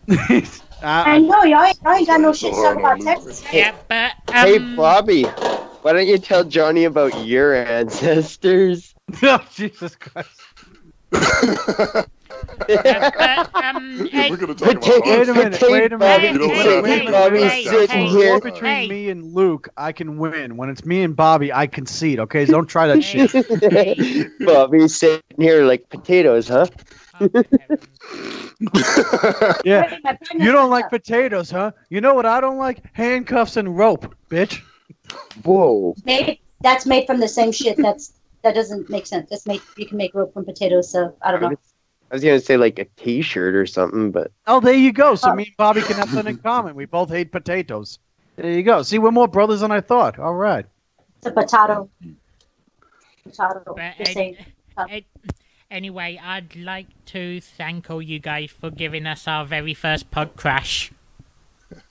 [0.81, 3.43] I know y'all ain't, y'all ain't got no shit to talk about on Texas.
[3.53, 5.21] Yeah, but um, Hey, Bobby,
[5.83, 8.95] why don't you tell Johnny about your ancestors?
[9.21, 10.41] oh, Jesus Christ!
[12.67, 16.33] But, um, hey, We're gonna talk Hey, about Wait a minute, wait a minute.
[16.33, 17.51] You wait, wait Bobby minute.
[17.51, 18.39] hey, sitting hey, here.
[18.39, 18.87] between hey.
[18.87, 20.57] me and Luke, I can win.
[20.57, 22.19] When it's me and Bobby, I concede.
[22.19, 23.31] Okay, don't try that shit.
[23.73, 24.27] Hey.
[24.39, 26.67] Bobby's sitting here like potatoes, huh?
[29.65, 31.71] Yeah, Wait, my pen you don't like potatoes, huh?
[31.89, 32.81] You know what I don't like?
[32.93, 34.61] Handcuffs and rope, bitch.
[35.43, 35.95] Whoa.
[36.05, 37.77] Made, that's made from the same shit.
[37.77, 38.13] That's
[38.43, 39.29] that doesn't make sense.
[39.29, 39.61] That's made.
[39.77, 40.89] You can make rope from potatoes.
[40.91, 41.55] So I don't know.
[42.13, 45.15] I was gonna say like a T-shirt or something, but Oh, there you go.
[45.15, 45.35] So Oh.
[45.35, 46.75] me and Bobby can have something in common.
[46.75, 47.97] We both hate potatoes.
[48.35, 48.83] There you go.
[48.83, 50.19] See, we're more brothers than I thought.
[50.19, 50.63] All right.
[51.17, 51.89] It's a potato.
[53.23, 53.63] Potato.
[53.75, 54.37] But, Just uh, saying.
[54.77, 54.85] uh,
[55.71, 60.35] anyway, I'd like to thank all you guys for giving us our very first pod
[60.35, 60.91] crash.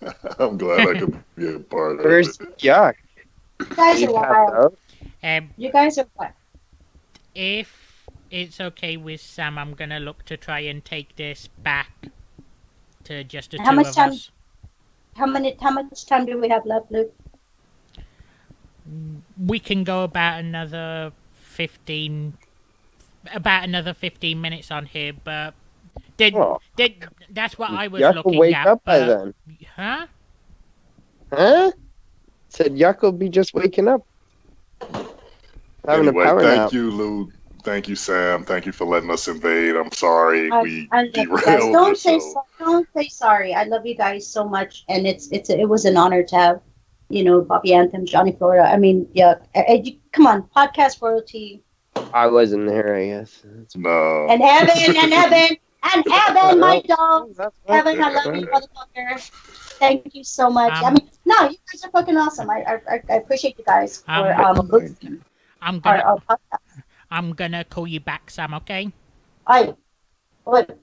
[0.38, 2.62] I'm glad I could be a part of where's it.
[2.62, 2.94] Yuk?
[3.58, 4.76] You guys are passed wild.
[5.24, 6.32] Um, You guys are wild.
[7.34, 7.81] if
[8.32, 12.08] it's okay with Sam, I'm gonna look to try and take this back
[13.04, 14.30] to just the How two much of time- us.
[15.16, 15.54] How many?
[15.60, 17.12] How much time do we have left, Luke?
[18.90, 21.12] Mm, we can go about another
[21.42, 22.38] fifteen,
[23.34, 25.52] about another fifteen minutes on here, but
[26.16, 26.60] did Oh.
[26.76, 28.66] did that's what I was Yuk will looking wake at.
[28.66, 29.34] up by but- then.
[29.76, 30.06] Huh?
[31.30, 31.72] Huh?
[32.48, 34.06] Said Yuk will be just waking up.
[35.86, 36.72] Having Anyway, a power thank nap.
[36.72, 37.32] you, Lou.
[37.62, 38.44] Thank you, Sam.
[38.44, 39.76] Thank you for letting us invade.
[39.76, 42.20] I'm sorry I, we I love you derailed Don't say show.
[42.34, 43.54] so, don't say sorry.
[43.54, 46.60] I love you guys so much, and it's it's it was an honor to have,
[47.08, 48.64] you know, Bobby Anthem, Johnny Florida.
[48.68, 49.34] I mean, yeah.
[49.54, 49.78] uh, uh,
[50.12, 51.62] come on, podcast royalty,
[52.12, 53.42] I wasn't there, I guess.
[53.76, 54.26] No.
[54.28, 55.56] and Evan, and Evan,
[55.94, 57.34] and Evan, my dog.
[57.36, 57.78] That's fine.
[57.78, 59.30] Evan, I love you, motherfucker.
[59.78, 60.72] Thank you so much.
[60.72, 62.48] I Um, mean, no, you guys are fucking awesome.
[62.50, 65.24] I I, I- I appreciate you guys for Um, um boosting
[65.60, 66.61] I'm our, gonna our podcast.
[67.12, 68.54] I'm gonna call you back, Sam.
[68.54, 68.90] Okay?
[69.46, 69.74] I,
[70.44, 70.78] what?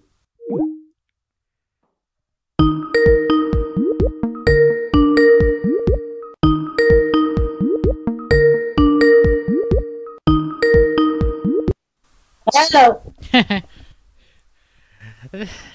[12.54, 13.02] Hello.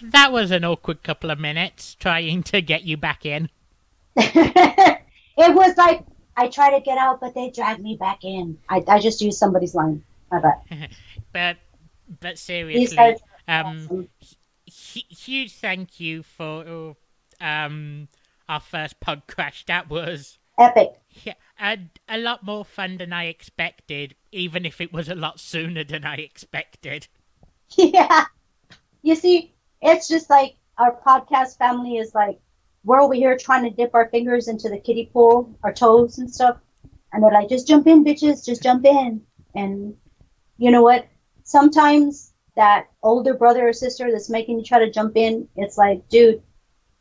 [0.02, 3.50] that was an awkward couple of minutes trying to get you back in.
[4.16, 5.00] it
[5.36, 6.04] was like
[6.36, 8.58] I try to get out, but they drag me back in.
[8.68, 10.04] I, I just used somebody's line.
[10.34, 10.90] My bad.
[11.32, 11.56] But
[12.20, 13.16] but seriously,
[13.48, 14.08] um,
[14.66, 16.96] huge thank you for
[17.40, 18.08] um
[18.48, 19.64] our first pod crash.
[19.66, 20.94] That was epic.
[21.24, 21.78] yeah, a,
[22.08, 26.04] a lot more fun than I expected, even if it was a lot sooner than
[26.04, 27.08] I expected.
[27.76, 28.26] Yeah.
[29.02, 32.38] You see, it's just like our podcast family is like
[32.84, 36.32] we're over here trying to dip our fingers into the kiddie pool, our toes and
[36.32, 36.58] stuff.
[37.12, 39.22] And they're like, just jump in, bitches, just jump in.
[39.54, 39.96] And
[40.56, 41.06] you know what?
[41.44, 46.08] Sometimes that older brother or sister that's making you try to jump in, it's like,
[46.08, 46.42] dude,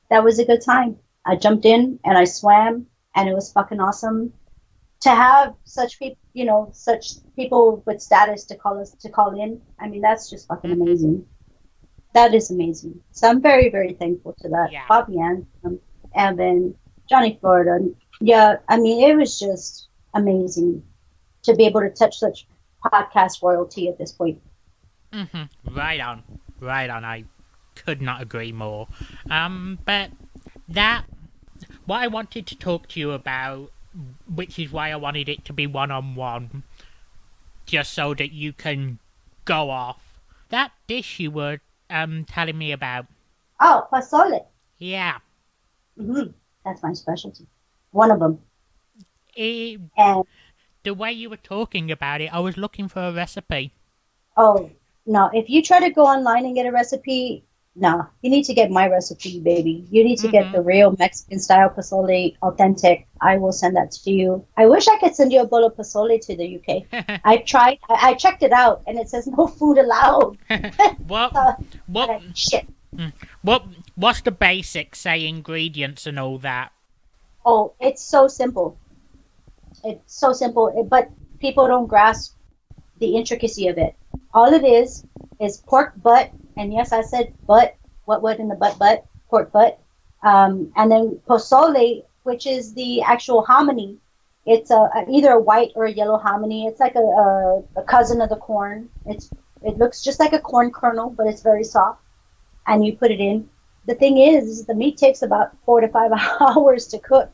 [0.10, 0.98] that was a good time.
[1.26, 4.34] I jumped in and I swam and it was fucking awesome.
[5.02, 9.40] To have such people, you know, such people with status to call us to call
[9.40, 10.82] in, I mean, that's just fucking mm-hmm.
[10.82, 11.26] amazing.
[12.14, 13.02] That is amazing.
[13.12, 14.72] So I'm very, very thankful to that.
[14.72, 14.86] Yeah.
[14.88, 15.80] Bobby Anthem, um,
[16.16, 16.76] Evan,
[17.10, 17.86] Johnny Florida.
[18.22, 20.84] Yeah, I mean, it was just amazing
[21.44, 22.48] to be able to touch such
[22.84, 24.42] podcast royalty at this point.
[25.12, 26.24] hmm Right on,
[26.60, 27.06] right on.
[27.06, 27.26] I
[27.76, 28.88] could not agree more.
[29.30, 30.12] Um, but
[30.68, 31.06] that
[31.86, 33.72] what I wanted to talk to you about,
[34.34, 36.64] which is why I wanted it to be one on one,
[37.66, 39.00] just so that you can
[39.46, 40.20] go off.
[40.50, 41.60] That dish you were
[41.90, 43.08] um telling me about.
[43.60, 44.46] Oh, pozole.
[44.78, 45.20] Yeah,
[46.00, 46.32] Mm-hmm.
[46.66, 47.48] That's my specialty.
[47.92, 48.40] One of them.
[49.36, 50.24] it, And
[50.84, 53.74] the way you were talking about it, I was looking for a recipe.
[54.38, 54.70] oh
[55.06, 57.44] no, if you try to go online and get a recipe,
[57.76, 59.86] no, you need to get my recipe, baby.
[59.92, 60.32] You need to Mhm.
[60.32, 63.06] get the real Mexican style pozole, authentic.
[63.20, 64.46] I will send that to you.
[64.56, 66.86] I wish I could send you a bowl of pozole to the UK.
[67.26, 67.80] I tried.
[67.90, 70.38] I, I checked it out, and it says no food allowed.
[71.08, 71.32] what?
[71.36, 71.54] Uh,
[71.88, 72.08] What?
[72.08, 72.66] But, shit.
[73.42, 73.66] What?
[73.96, 75.00] What's the basics?
[75.02, 76.72] Say ingredients and all that.
[77.46, 78.78] Oh, it's so simple.
[79.84, 81.10] It's so simple, but
[81.40, 82.36] people don't grasp
[83.00, 83.96] the intricacy of it.
[84.34, 85.06] All it is
[85.40, 87.76] is pork butt, and yes, I said butt.
[88.06, 88.22] What?
[88.22, 88.80] What in the butt?
[88.80, 89.06] Butt.
[89.30, 89.80] Pork butt.
[90.24, 94.00] Um, and then pozole, which is the actual hominy.
[94.46, 96.66] It's a, a- either a white or a yellow hominy.
[96.68, 98.90] It's like a, a, a cousin of the corn.
[99.06, 99.32] It's
[99.64, 102.02] it looks just like a corn kernel, but it's very soft.
[102.68, 103.50] And you put it in.
[103.86, 106.12] The thing is, the meat takes about four to five
[106.42, 107.32] hours to cook.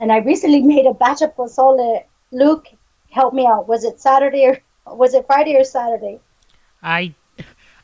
[0.00, 2.04] And I recently made a batch of pozole.
[2.30, 2.68] Luke,
[3.10, 3.68] help me out.
[3.68, 6.20] Was it Saturday or was it Friday or Saturday?
[6.82, 7.14] I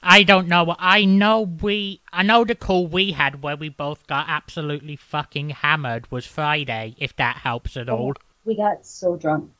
[0.02, 0.76] I don't know.
[0.78, 5.50] I know we I know the call we had where we both got absolutely fucking
[5.50, 8.12] hammered was Friday, if that helps at all.
[8.44, 9.50] We got so drunk.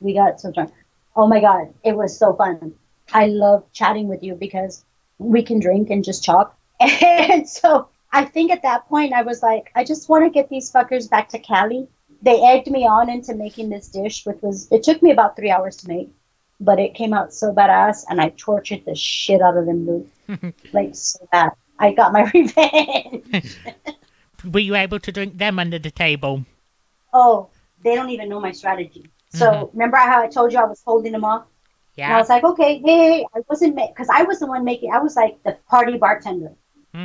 [0.00, 0.72] We got so drunk.
[1.14, 2.74] Oh my god, it was so fun.
[3.12, 4.84] I love chatting with you because
[5.18, 6.58] we can drink and just talk.
[6.80, 10.48] And so I think at that point I was like, I just want to get
[10.48, 11.88] these fuckers back to Cali.
[12.22, 15.50] They egged me on into making this dish, which was it took me about three
[15.50, 16.10] hours to make,
[16.60, 20.54] but it came out so badass, and I tortured the shit out of them, Luke.
[20.72, 21.50] like so bad.
[21.78, 23.58] I got my revenge.
[24.44, 26.44] Were you able to drink them under the table?
[27.14, 27.48] oh,
[27.82, 29.06] they don't even know my strategy.
[29.30, 29.78] So mm-hmm.
[29.78, 31.46] remember how I told you I was holding them off?
[31.96, 34.92] And I was like, okay, hey, hey, I wasn't because I was the one making.
[34.92, 36.52] I was like the party bartender,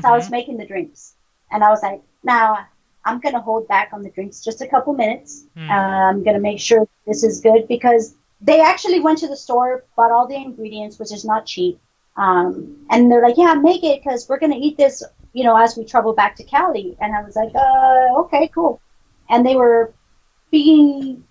[0.02, 1.16] so I was making the drinks,
[1.52, 2.68] and I was like, now
[3.06, 5.46] I'm gonna hold back on the drinks just a couple minutes.
[5.56, 5.70] Hmm.
[5.70, 9.86] Uh, I'm gonna make sure this is good because they actually went to the store,
[9.96, 11.80] bought all the ingredients, which is not cheap,
[12.18, 15.78] um, and they're like, yeah, make it because we're gonna eat this, you know, as
[15.78, 16.98] we travel back to Cali.
[17.00, 18.82] And I was like, uh, okay, cool.
[19.30, 19.94] And they were
[20.52, 21.24] being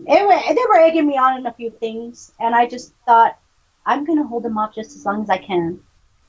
[0.00, 3.38] they were, they were egging me on in a few things, and I just thought,
[3.84, 5.80] I'm gonna hold them off just as long as I can.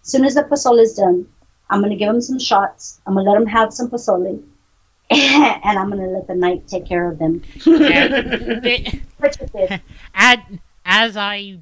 [0.02, 1.28] As soon as the pozole is done,
[1.70, 3.00] I'm gonna give them some shots.
[3.06, 4.42] I'm gonna let them have some pozole,
[5.10, 7.44] and I'm gonna let the night take care of them.
[7.66, 8.08] Yeah.
[8.08, 9.82] The- Which it did.
[10.16, 11.60] and as I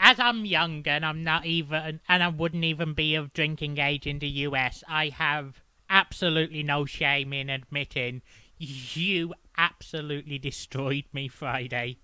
[0.00, 4.06] as I'm younger and I'm not even and I wouldn't even be of drinking age
[4.06, 5.60] in the US, I have
[5.90, 8.22] absolutely no shame in admitting
[8.58, 11.98] you absolutely destroyed me Friday.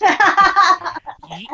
[1.28, 1.46] You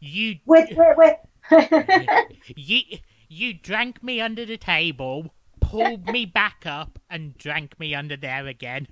[0.00, 1.16] you with with with.
[2.56, 2.82] you,
[3.30, 8.48] you drank me under the table, pulled me back up, and drank me under there
[8.48, 8.88] again.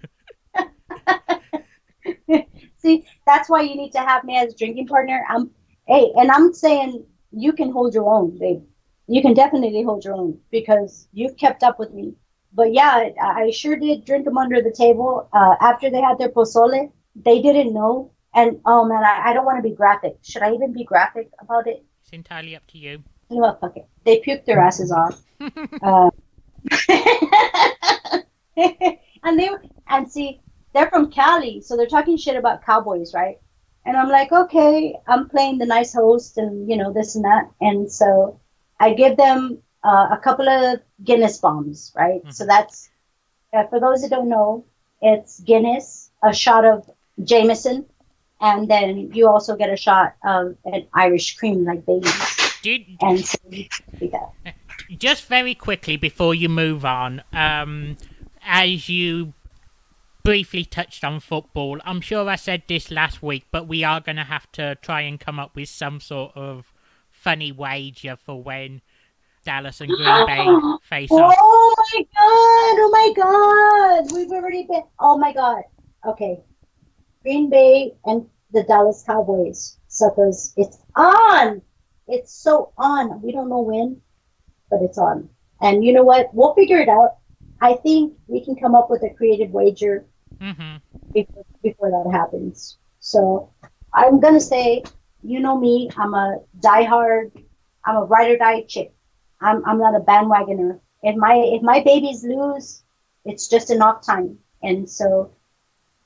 [2.79, 5.25] See, that's why you need to have me as a drinking partner.
[5.29, 5.51] I'm,
[5.89, 8.63] hey, and I'm saying you can hold your own, babe.
[9.09, 12.15] You can definitely hold your own because you've kept up with me.
[12.53, 15.29] But yeah, I sure did drink them under the table.
[15.33, 18.13] Uh, after they had their pozole, they didn't know.
[18.35, 20.19] And oh man, I, I don't want to be graphic.
[20.23, 21.85] Should I even be graphic about it?
[22.03, 23.03] It's entirely up to you.
[23.31, 23.61] You know what?
[23.61, 23.87] Fuck it.
[24.05, 25.23] They puked their asses off.
[25.83, 26.11] uh,
[29.23, 29.51] and they
[29.89, 30.41] and see
[30.73, 33.39] they're from Cali, so they're talking shit about cowboys, right?
[33.85, 37.51] And I'm like, okay, I'm playing the nice host, and you know this and that,
[37.61, 38.41] and so
[38.79, 42.21] I give them uh, a couple of Guinness bombs, right?
[42.31, 42.91] So that's
[43.53, 44.65] uh, for those that don't know,
[45.01, 46.89] it's Guinness, a shot of
[47.23, 47.87] Jameson,
[48.41, 51.87] and then you also get a shot of an Irish cream like
[52.69, 54.55] Baileys, Did, and so you do that.
[54.99, 57.97] just very quickly before you move on, um,
[58.45, 59.33] as you
[60.23, 64.17] briefly touched on football, I'm sure I said this last week, but we are going
[64.17, 66.73] to have to try and come up with some sort of
[67.11, 68.83] funny wager for when
[69.45, 70.47] Dallas and Green Bay
[70.83, 71.35] face off.
[71.39, 72.13] Oh my god!
[72.21, 74.13] Oh my god!
[74.15, 74.83] We've already been.
[75.01, 75.63] Oh my god.
[76.07, 76.41] Okay.
[77.23, 80.53] Green Bay and the Dallas Cowboys, suckers.
[80.57, 81.63] It's on.
[82.09, 83.23] It's so on.
[83.23, 84.01] We don't know when,
[84.71, 85.31] but it's on.
[85.61, 86.33] And you know what?
[86.35, 87.17] We'll figure it out.
[87.61, 90.07] I think we can come up with a creative wager
[90.41, 90.77] hmm
[91.15, 92.79] before, before that happens.
[93.01, 93.53] So
[93.93, 94.85] I'm gonna say,
[95.23, 97.33] you know me, I'm a diehard,
[97.85, 98.95] I'm a ride or die chick.
[99.41, 100.81] I'm I'm not a bandwagoner.
[101.03, 102.83] If my if my babies lose,
[103.25, 105.33] it's just an off time, and so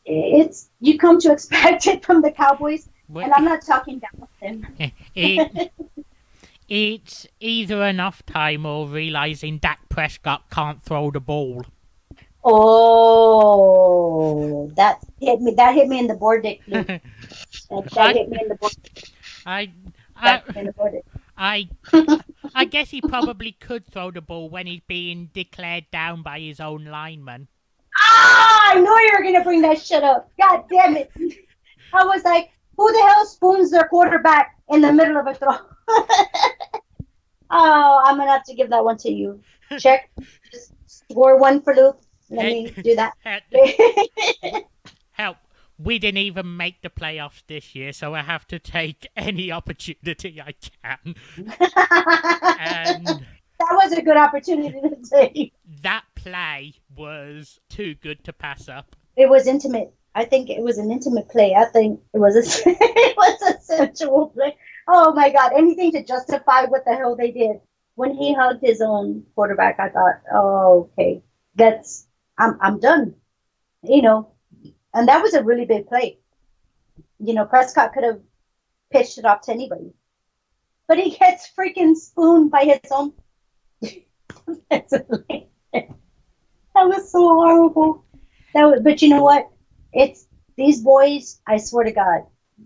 [0.04, 2.88] it's you come to expect it from the Cowboys.
[3.20, 4.30] And I'm not talking down with
[5.14, 5.72] it,
[6.68, 11.66] it's either enough time or realizing Dak Prescott can't throw the ball.
[12.44, 13.92] Oh,
[14.76, 15.54] that hit me.
[15.54, 16.60] That hit me in the board dick.
[17.70, 18.74] That, that hit me in the board.
[19.46, 19.72] I,
[20.16, 21.04] I, hit me in the board dick.
[21.36, 21.68] I,
[22.54, 26.60] I guess he probably could throw the ball when he's being declared down by his
[26.60, 27.48] own lineman.
[27.96, 30.30] Ah, I knew you were gonna bring that shit up.
[30.38, 31.10] God damn it!
[31.92, 32.50] I was like,
[32.82, 35.52] who the hell spoons their quarterback in the middle of a throw?
[37.50, 39.40] oh, I'm gonna have to give that one to you.
[39.78, 40.10] Check.
[40.50, 42.00] Just score one for Luke.
[42.30, 43.14] Let me do that.
[45.12, 45.36] Help!
[45.78, 50.40] We didn't even make the playoffs this year, so I have to take any opportunity
[50.40, 51.14] I can.
[51.38, 55.52] And that was a good opportunity to take.
[55.82, 58.96] That play was too good to pass up.
[59.14, 59.92] It was intimate.
[60.14, 61.54] I think it was an intimate play.
[61.54, 64.56] I think it was a it was a sensual play.
[64.88, 65.52] Oh my god!
[65.54, 67.56] Anything to justify what the hell they did
[67.94, 69.80] when he hugged his own quarterback.
[69.80, 71.22] I thought, oh okay,
[71.54, 72.06] that's
[72.38, 73.14] I'm I'm done.
[73.82, 74.32] You know,
[74.94, 76.18] and that was a really big play.
[77.18, 78.20] You know, Prescott could have
[78.90, 79.92] pitched it off to anybody,
[80.88, 83.12] but he gets freaking spooned by his own.
[84.70, 85.48] that
[86.74, 88.04] was so horrible.
[88.54, 89.48] That was, but you know what?
[89.92, 90.26] It's
[90.56, 91.40] these boys.
[91.46, 92.22] I swear to God,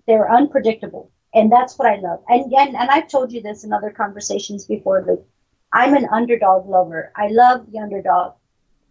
[0.07, 2.21] they're unpredictable, and that's what I love.
[2.29, 5.27] And again, and I've told you this in other conversations before, Luke.
[5.73, 7.13] I'm an underdog lover.
[7.17, 8.35] I love the underdog.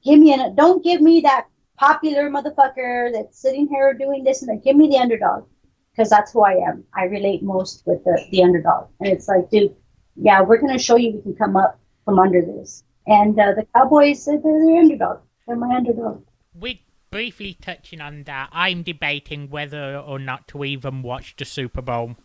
[0.04, 0.56] Give me an.
[0.56, 4.64] Don't give me that popular motherfucker that's sitting here doing this and that.
[4.64, 5.48] Give me the underdog,
[5.92, 6.84] because that's who I am.
[6.94, 9.76] I relate most with the the underdog, and it's like, dude,
[10.16, 12.84] yeah, we're gonna show you we can come up from under this.
[13.08, 15.20] And uh, the Cowboys said they're the underdog.
[15.48, 16.24] They're my underdog.
[16.54, 18.50] We briefly touching on that.
[18.52, 22.18] I'm debating whether or not to even watch the Super Bowl.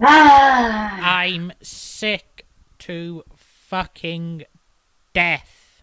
[0.00, 2.46] Ah, I'm sick
[2.80, 4.44] to fucking
[5.12, 5.82] death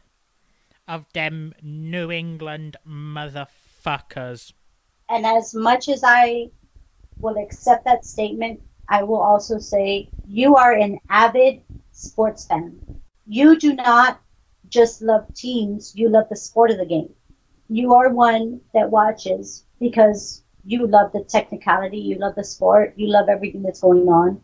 [0.88, 4.54] of them New England motherfuckers.
[5.08, 6.50] and as much as I
[7.20, 12.80] will accept that statement, I will also say you are an avid sports fan.
[13.26, 14.20] You do not
[14.68, 17.14] just love teams, you love the sport of the game.
[17.70, 23.08] You are one that watches because you love the technicality, you love the sport, you
[23.08, 24.42] love everything that's going on.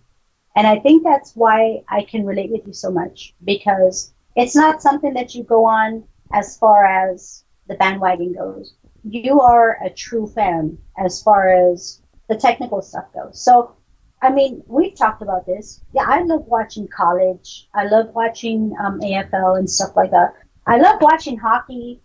[0.55, 4.81] And I think that's why I can relate with you so much because it's not
[4.81, 8.75] something that you go on as far as the bandwagon goes.
[9.03, 13.43] You are a true fan as far as the technical stuff goes.
[13.43, 13.75] So,
[14.21, 15.81] I mean, we've talked about this.
[15.93, 17.67] Yeah, I love watching college.
[17.73, 20.33] I love watching um, AFL and stuff like that.
[20.65, 22.01] I love watching hockey.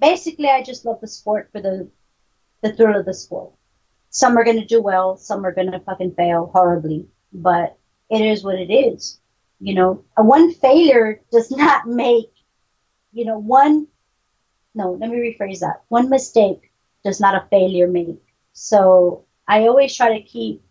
[0.00, 1.90] Basically, I just love the sport for the
[2.62, 3.52] the thrill of the sport.
[4.10, 7.78] Some are to do well, some are to fucking fail horribly, but
[8.10, 9.20] it is what it is.
[9.60, 12.32] You know, one failure does not make,
[13.12, 13.86] you know, one,
[14.74, 15.82] no, let me rephrase that.
[15.88, 16.72] One mistake
[17.04, 18.20] does not a failure make.
[18.52, 20.62] So I always try to keep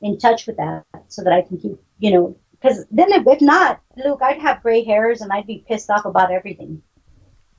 [0.00, 3.40] in touch with that so that I can keep, you know, because then if, if
[3.40, 6.82] not, Luke, I'd have gray hairs and I'd be pissed off about everything.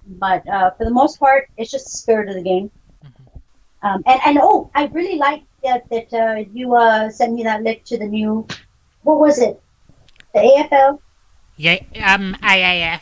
[0.06, 2.72] But uh, for the most part, it's just the spirit of the game.
[3.82, 7.64] Um, and, and oh, I really like that that uh, you uh, sent me that
[7.64, 8.47] link to the new,
[9.01, 9.62] what was it?
[10.34, 10.99] The AFL?
[11.58, 13.01] Yeah, um, AAF.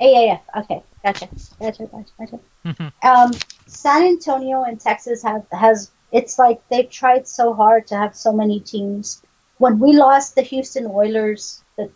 [0.00, 0.40] AAF.
[0.56, 1.28] Okay, gotcha,
[1.60, 2.92] gotcha, gotcha, gotcha.
[3.02, 3.32] um,
[3.66, 8.32] San Antonio and Texas have has it's like they've tried so hard to have so
[8.32, 9.22] many teams.
[9.58, 11.90] When we lost the Houston Oilers, the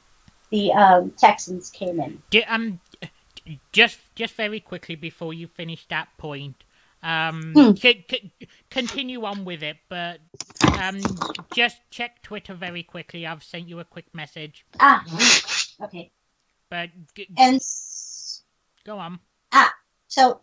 [0.50, 2.22] the um, Texans came in.
[2.30, 2.80] J- um,
[3.72, 6.64] just just very quickly before you finish that point,
[7.02, 7.74] um, Hmm.
[7.76, 8.32] c- c-
[8.70, 10.20] continue on with it, but
[10.78, 11.00] um,
[11.50, 13.26] just check Twitter very quickly.
[13.26, 15.04] I've sent you a quick message, Ah,
[15.82, 16.10] okay.
[16.70, 18.42] but g- And s-
[18.84, 19.18] go on.
[19.52, 19.72] Ah,
[20.08, 20.40] so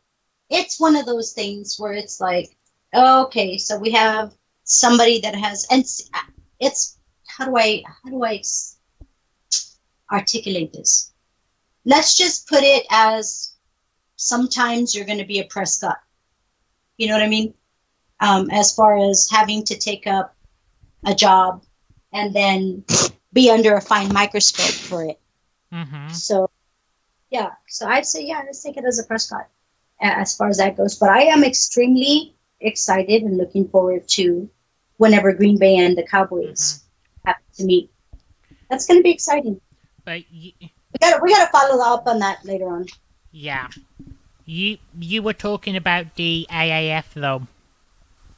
[0.50, 2.56] it's one of those things where it's like,
[2.93, 4.34] okay, so we have
[4.64, 5.84] somebody that has, and
[6.60, 6.97] it's
[7.28, 8.41] how do I how do I
[10.12, 11.14] articulate this?
[11.86, 13.55] Let's just put it as
[14.15, 15.97] sometimes you're going to be a Prescott.
[16.97, 17.53] You know what I mean?
[18.19, 20.36] Um, as far as having to take up
[21.05, 21.63] a job
[22.11, 22.84] and then
[23.32, 25.19] be under a fine microscope for it.
[25.71, 26.49] hmm So,
[27.30, 27.51] yeah.
[27.67, 29.47] So I'd say, yeah, let's take it as a Prescott
[30.01, 30.95] as far as that goes.
[30.97, 34.49] But I am extremely excited and looking forward to
[34.97, 36.84] whenever Green Bay and the Cowboys
[37.25, 37.91] happen to meet.
[38.69, 39.61] That's going to be exciting.
[40.03, 40.53] But y-
[41.02, 42.86] We got we got to follow up on that later on.
[43.32, 43.68] yeah,
[44.45, 47.47] you you were talking about the AAF though.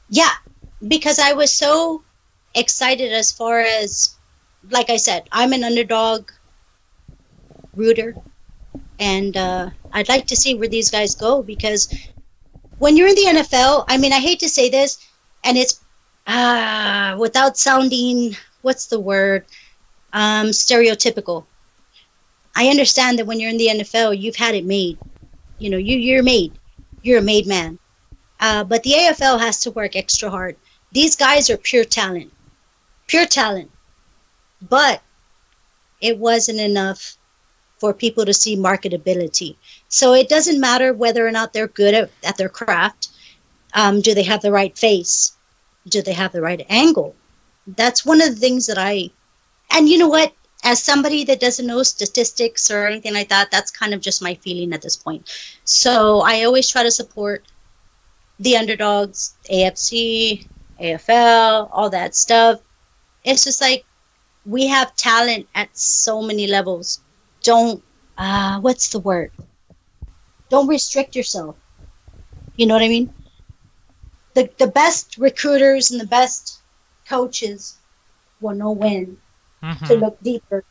[0.08, 0.30] Yeah,
[0.86, 2.02] because I was so
[2.54, 4.14] excited as far as,
[4.70, 6.30] like I said, I'm an underdog
[7.74, 8.14] rooter,
[8.98, 11.88] and uh, I'd like to see where these guys go because
[12.78, 14.98] when you're in the NFL, I mean, I hate to say this,
[15.44, 15.80] and it's
[16.26, 19.46] uh, without sounding, what's the word,
[20.12, 21.46] um, stereotypical.
[22.54, 24.98] I understand that when you're in the NFL, you've had it made.
[25.58, 26.52] You know, you you're made.
[27.02, 27.78] You're a made man.
[28.40, 30.56] Uh, but the AFL has to work extra hard.
[30.90, 32.32] These guys are pure talent,
[33.06, 33.70] pure talent.
[34.60, 35.02] But
[36.00, 37.16] it wasn't enough
[37.78, 39.56] for people to see marketability.
[39.88, 43.08] So it doesn't matter whether or not they're good at, at their craft.
[43.74, 45.32] Um, do they have the right face?
[45.88, 47.16] Do they have the right angle?
[47.66, 49.10] That's one of the things that I.
[49.70, 50.32] And you know what?
[50.62, 54.34] As somebody that doesn't know statistics or anything like that, that's kind of just my
[54.34, 55.28] feeling at this point.
[55.64, 57.44] So I always try to support
[58.38, 60.46] the underdogs, AFC,
[60.80, 62.60] AFL, all that stuff.
[63.24, 63.84] It's just like
[64.46, 67.00] we have talent at so many levels.
[67.42, 67.82] Don't,
[68.16, 69.32] uh, what's the word?
[70.48, 71.56] Don't restrict yourself.
[72.56, 73.12] You know what I mean?
[74.34, 76.60] The, the best recruiters and the best
[77.08, 77.78] coaches
[78.40, 79.18] will know when
[79.62, 79.86] Mhm.
[79.86, 80.64] to look deeper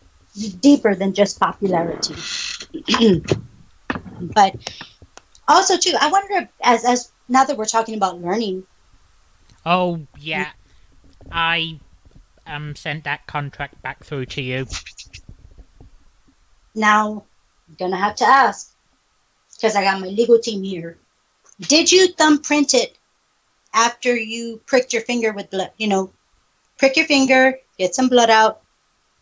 [0.60, 2.16] deeper than just popularity
[4.34, 4.56] but
[5.48, 8.66] also too i wonder as as now that we're talking about learning
[9.64, 10.52] Oh yeah,
[11.32, 11.80] I
[12.48, 14.66] um sent that contract back through to you.
[16.74, 17.26] now
[17.68, 18.74] i'm gonna have to ask
[19.54, 20.98] because i got my legal team here
[21.60, 22.98] did you thumbprint it
[23.74, 26.12] after you pricked your finger with blood you know
[26.78, 28.62] prick your finger get some blood out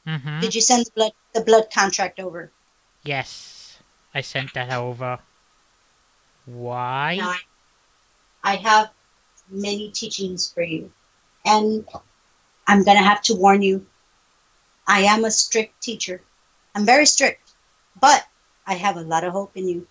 [0.06, 2.52] hmm did you send the blood the blood contract over
[3.04, 3.80] Yes,
[4.14, 5.20] I sent that over.
[6.46, 7.16] Why?
[7.18, 7.36] Now,
[8.44, 8.90] I have
[9.50, 10.92] many teachings for you.
[11.46, 11.88] And
[12.68, 13.86] I'm going to have to warn you
[14.88, 16.22] I am a strict teacher.
[16.76, 17.54] I'm very strict,
[18.02, 18.28] but
[18.66, 19.88] I have a lot of hope in you.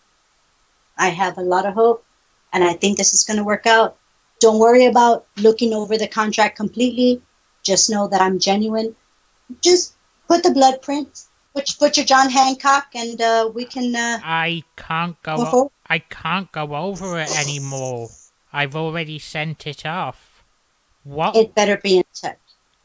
[0.98, 2.04] I have a lot of hope,
[2.52, 3.96] and I think this is going to work out.
[4.40, 7.22] Don't worry about looking over the contract completely.
[7.62, 8.96] Just know that I'm genuine.
[9.62, 9.97] Just
[10.29, 11.24] put the blood print,
[11.55, 13.97] put, put your John Hancock, and uh, we can.
[13.97, 15.37] Uh, I can't go.
[15.39, 15.72] o-.
[15.89, 18.09] I can't go over it anymore.
[18.53, 20.45] I've already sent it off.
[21.05, 21.37] What?
[21.37, 22.39] It better be in check.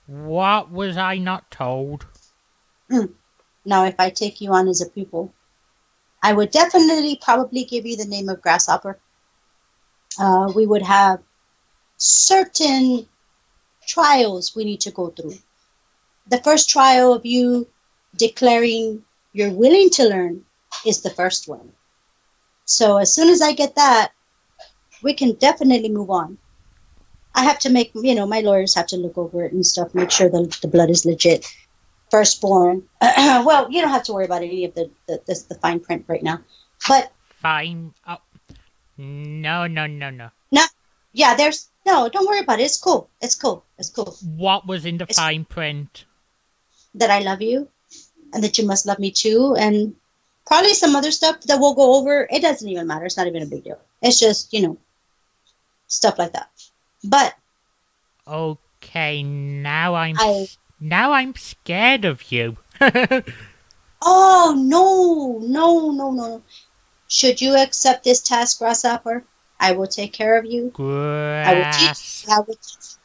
[0.07, 2.05] What was I not told?
[3.65, 5.33] Now, if I take you on as a pupil,
[6.21, 8.99] I would definitely probably give you the name of Grasshopper.
[10.19, 11.21] Uh, we would have
[11.97, 13.07] certain
[13.87, 15.35] trials we need to go through.
[16.27, 17.67] The first trial of you
[18.15, 19.03] declaring
[19.33, 20.45] you're willing to learn
[20.85, 21.71] is the first one.
[22.65, 24.11] So as soon as I get that,
[25.01, 26.37] we can definitely move on.
[27.35, 29.93] I have to make, you know, my lawyers have to look over it and stuff,
[29.95, 31.45] make sure the, the blood is legit
[32.11, 32.83] firstborn.
[33.01, 36.05] well, you don't have to worry about any of the the, the the fine print
[36.07, 36.39] right now.
[36.87, 37.11] But
[37.41, 37.93] Fine.
[38.07, 38.17] Oh,
[38.97, 40.29] no, no, no, no.
[40.51, 40.63] No.
[41.11, 42.07] Yeah, there's no.
[42.07, 42.63] Don't worry about it.
[42.63, 43.09] It's cool.
[43.19, 43.65] It's cool.
[43.77, 44.15] It's cool.
[44.37, 46.05] What was in the It's- fine print?
[46.95, 47.67] That I love you,
[48.33, 49.95] and that you must love me too, and
[50.45, 52.27] probably some other stuff that we'll go over.
[52.31, 53.05] It doesn't even matter.
[53.05, 53.79] It's not even a big deal.
[54.01, 54.77] It's just you know
[55.87, 56.49] stuff like that.
[57.03, 57.35] But
[58.27, 60.47] Okay, now I'm I-
[60.79, 62.57] now I'm scared of you.
[64.01, 66.43] oh no, no, no, no.
[67.07, 69.23] Should you accept this task, Grasshopper?
[69.59, 70.71] I will take care of you.
[71.45, 72.29] I will Grass, teach.
[72.29, 72.97] I will teach you.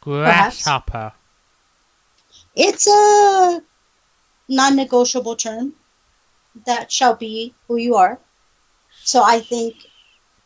[0.00, 1.12] grasshopper.
[2.62, 3.62] It's a
[4.50, 5.72] non negotiable term.
[6.66, 8.18] That shall be who you are.
[9.02, 9.76] So I think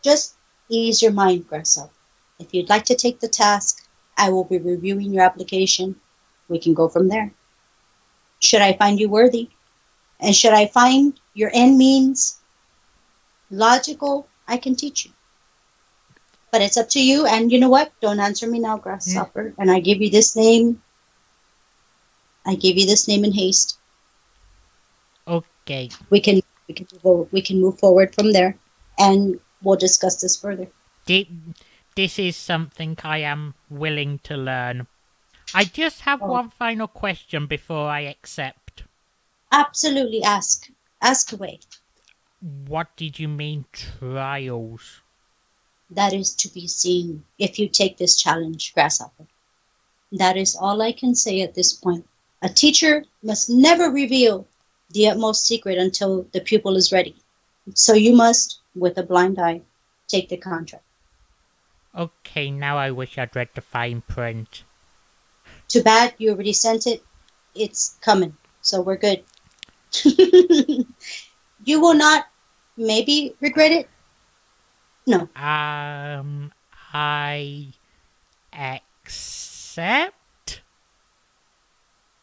[0.00, 0.36] just
[0.68, 1.90] ease your mind, Grasshopper.
[2.38, 5.96] If you'd like to take the task, I will be reviewing your application.
[6.48, 7.32] We can go from there.
[8.38, 9.50] Should I find you worthy?
[10.20, 12.38] And should I find your end means
[13.50, 15.10] logical, I can teach you.
[16.52, 17.26] But it's up to you.
[17.26, 17.90] And you know what?
[18.00, 19.52] Don't answer me now, Grasshopper.
[19.58, 20.80] And I give you this name
[22.47, 23.78] I give you this name in haste.
[25.26, 28.59] Okay, We can we can move, we can move forward from there,
[28.99, 30.68] and we'll discuss this further.
[31.07, 31.30] Thi-
[31.97, 34.86] this is something I am willing to learn.
[35.55, 36.26] I just have Oh.
[36.26, 38.84] one final question before I accept.
[39.53, 40.68] Absolutely, ask
[41.01, 41.61] ask away.
[42.40, 45.01] What did you mean trials?
[45.90, 49.26] That is to be seen if you take this challenge, Grasshopper.
[50.12, 52.07] That is all I can say at this point.
[52.45, 54.47] A teacher must never reveal
[54.90, 57.16] the utmost secret until the pupil is ready.
[57.74, 59.62] So you must, with a blind eye,
[60.09, 60.84] take the contract.
[61.97, 64.64] Okay, now I wish I'd read the fine print.
[65.68, 67.03] Too bad you already sent it.
[67.55, 69.24] It's coming, so we're good.
[70.05, 72.26] you will not
[72.76, 73.88] maybe regret it.
[75.07, 76.53] No, Um,
[76.92, 77.72] I
[78.53, 80.16] accept.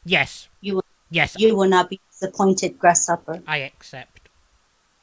[0.06, 0.48] Yes.
[0.62, 3.44] You will- Yes, you will not be disappointed, Grasshopper.
[3.46, 4.30] I accept.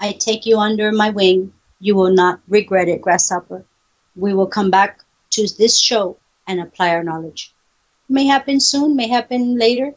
[0.01, 1.53] I take you under my wing.
[1.81, 3.67] You will not regret it, Grasshopper.
[4.17, 7.53] We will come back to this show and apply our knowledge.
[8.09, 9.95] May happen soon, may happen later.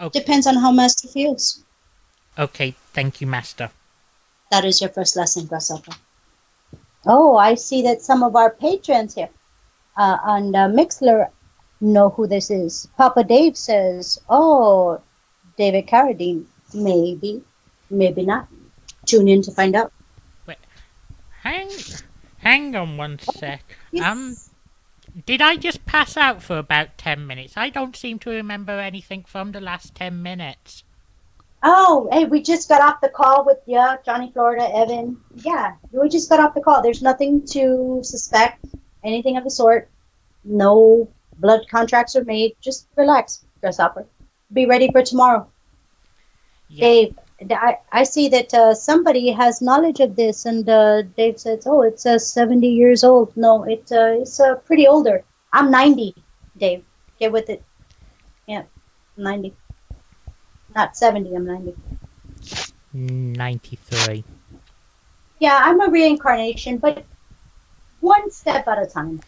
[0.00, 0.20] Okay.
[0.20, 1.62] Depends on how Master feels.
[2.38, 3.70] Okay, thank you, Master.
[4.50, 5.92] That is your first lesson, Grasshopper.
[7.04, 9.28] Oh, I see that some of our patrons here
[9.98, 11.28] uh, on uh, Mixlr
[11.80, 12.88] know who this is.
[12.96, 15.00] Papa Dave says, "Oh,
[15.56, 16.44] David Carradine.
[16.74, 17.42] Maybe,
[17.90, 18.48] maybe not.
[19.06, 19.92] Tune in to find out.
[20.46, 20.58] Wait,
[21.42, 21.70] hang,
[22.38, 23.62] hang on one sec.
[24.02, 24.50] Um, Yes.
[25.24, 27.54] did I just pass out for about ten minutes?
[27.56, 30.82] I don't seem to remember anything from the last ten minutes.
[31.62, 35.18] Oh, hey, we just got off the call with yeah, Johnny Florida, Evan.
[35.36, 36.82] Yeah, we just got off the call.
[36.82, 38.64] There's nothing to suspect,
[39.02, 39.88] anything of the sort.
[40.44, 41.08] No
[41.38, 42.56] blood contracts are made.
[42.60, 44.06] Just relax, Grasshopper.
[44.52, 45.48] Be ready for tomorrow.
[46.68, 46.80] Yeah.
[46.80, 47.18] Dave,
[47.50, 51.82] I, I see that uh, somebody has knowledge of this, and uh, Dave says, "Oh,
[51.82, 55.24] it's uh, 70 years old." No, it, uh, it's uh, pretty older.
[55.52, 56.14] I'm 90,
[56.56, 56.84] Dave.
[57.18, 57.62] Get with it.
[58.46, 58.62] Yeah,
[59.16, 59.54] 90.
[60.74, 61.34] Not 70.
[61.34, 61.74] I'm 90.
[62.92, 64.24] Ninety-three.
[65.38, 67.04] Yeah, I'm a reincarnation, but
[68.00, 69.20] one step at a time.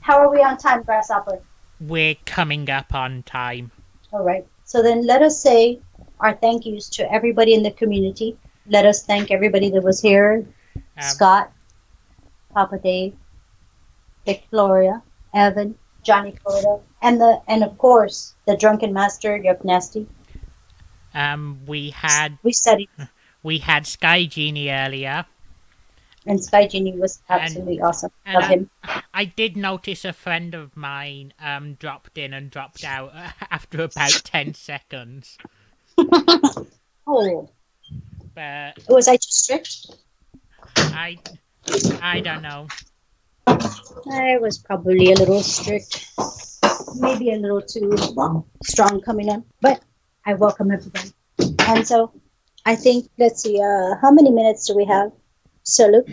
[0.00, 1.40] How are we on time, Grasshopper?
[1.80, 3.70] We're coming up on time.
[4.12, 4.46] All right.
[4.64, 5.80] So then let us say
[6.20, 8.36] our thank yous to everybody in the community.
[8.66, 10.46] Let us thank everybody that was here
[10.76, 11.52] Um, Scott,
[12.54, 13.14] Papa Dave,
[14.26, 15.02] Vic Gloria,
[15.34, 20.06] Evan, Johnny Florida, and the and of course the drunken master Yuk Nassty.
[21.14, 22.88] um, we had We said it,
[23.42, 25.26] we had Sky Genie earlier.
[26.30, 28.12] And Sky Genie was absolutely awesome.
[28.24, 28.70] and Love I- him.
[29.12, 33.12] I did notice a friend of mine um dropped in and dropped out
[33.50, 35.36] after about ten seconds.
[37.06, 37.50] Oh,
[38.34, 39.86] But was I too strict?
[40.76, 41.18] I
[42.00, 42.68] I don't know.
[43.46, 46.06] I was probably a little strict,
[47.00, 47.90] maybe a little too
[48.64, 49.82] strong coming in, but
[50.24, 51.10] I welcome everybody.
[51.66, 52.12] And so,
[52.64, 55.10] I think let's see, uh, how many minutes do we have?
[55.70, 56.08] So, Luke,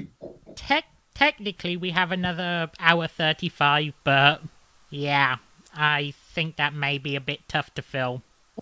[1.15, 4.43] technically, we have another hour thirty-five, but
[4.91, 5.37] yeah,
[5.75, 8.21] I think that may be a bit tough to fill.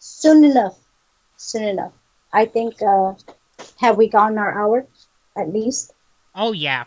[0.00, 0.76] soon enough,
[1.36, 1.92] soon enough.
[2.32, 3.14] I think uh,
[3.78, 4.88] have we gone our hour
[5.36, 5.94] at least?
[6.34, 6.86] Oh yeah,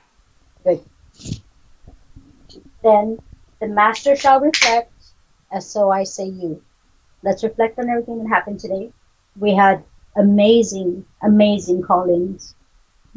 [0.65, 0.83] good
[2.83, 3.19] Then
[3.61, 4.91] the master shall reflect,
[5.49, 6.61] as so I say you.
[7.23, 8.91] Let's reflect on everything that happened today.
[9.39, 9.85] We had
[10.15, 12.55] amazing, amazing call-ins.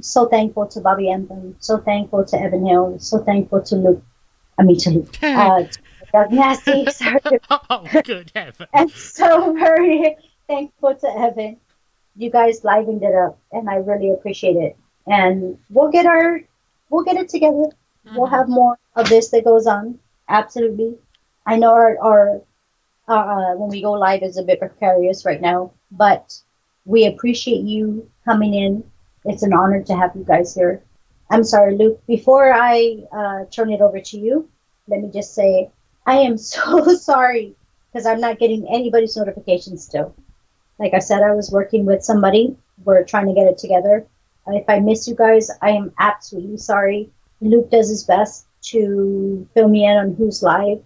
[0.01, 1.57] So thankful to Bobby Anthem.
[1.61, 2.99] So thankful to Evan Hill.
[2.99, 4.03] So thankful to Luke.
[4.59, 5.17] I mean to Luke.
[5.23, 5.79] Uh, to
[6.13, 6.87] Doug Nasty.
[6.91, 7.21] Sorry.
[7.51, 8.67] oh good heaven.
[8.73, 10.17] and so very
[10.47, 11.59] thankful to Evan.
[12.17, 14.77] You guys livened it up, and I really appreciate it.
[15.07, 16.41] And we'll get our,
[16.89, 17.67] we'll get it together.
[18.15, 19.99] We'll have more of this that goes on.
[20.29, 20.97] Absolutely.
[21.45, 22.43] I know our, our,
[23.09, 26.41] our uh, when we go live is a bit precarious right now, but
[26.87, 28.85] we appreciate you coming in.
[29.25, 30.83] It's an honor to have you guys here.
[31.29, 32.01] I'm sorry, Luke.
[32.07, 34.49] Before I uh, turn it over to you,
[34.87, 35.71] let me just say
[36.07, 37.55] I am so sorry
[37.93, 40.15] because I'm not getting anybody's notifications still.
[40.79, 42.57] Like I said, I was working with somebody.
[42.85, 44.07] We're trying to get it together.
[44.47, 47.11] If I miss you guys, I am absolutely sorry.
[47.41, 50.81] Luke does his best to fill me in on who's live.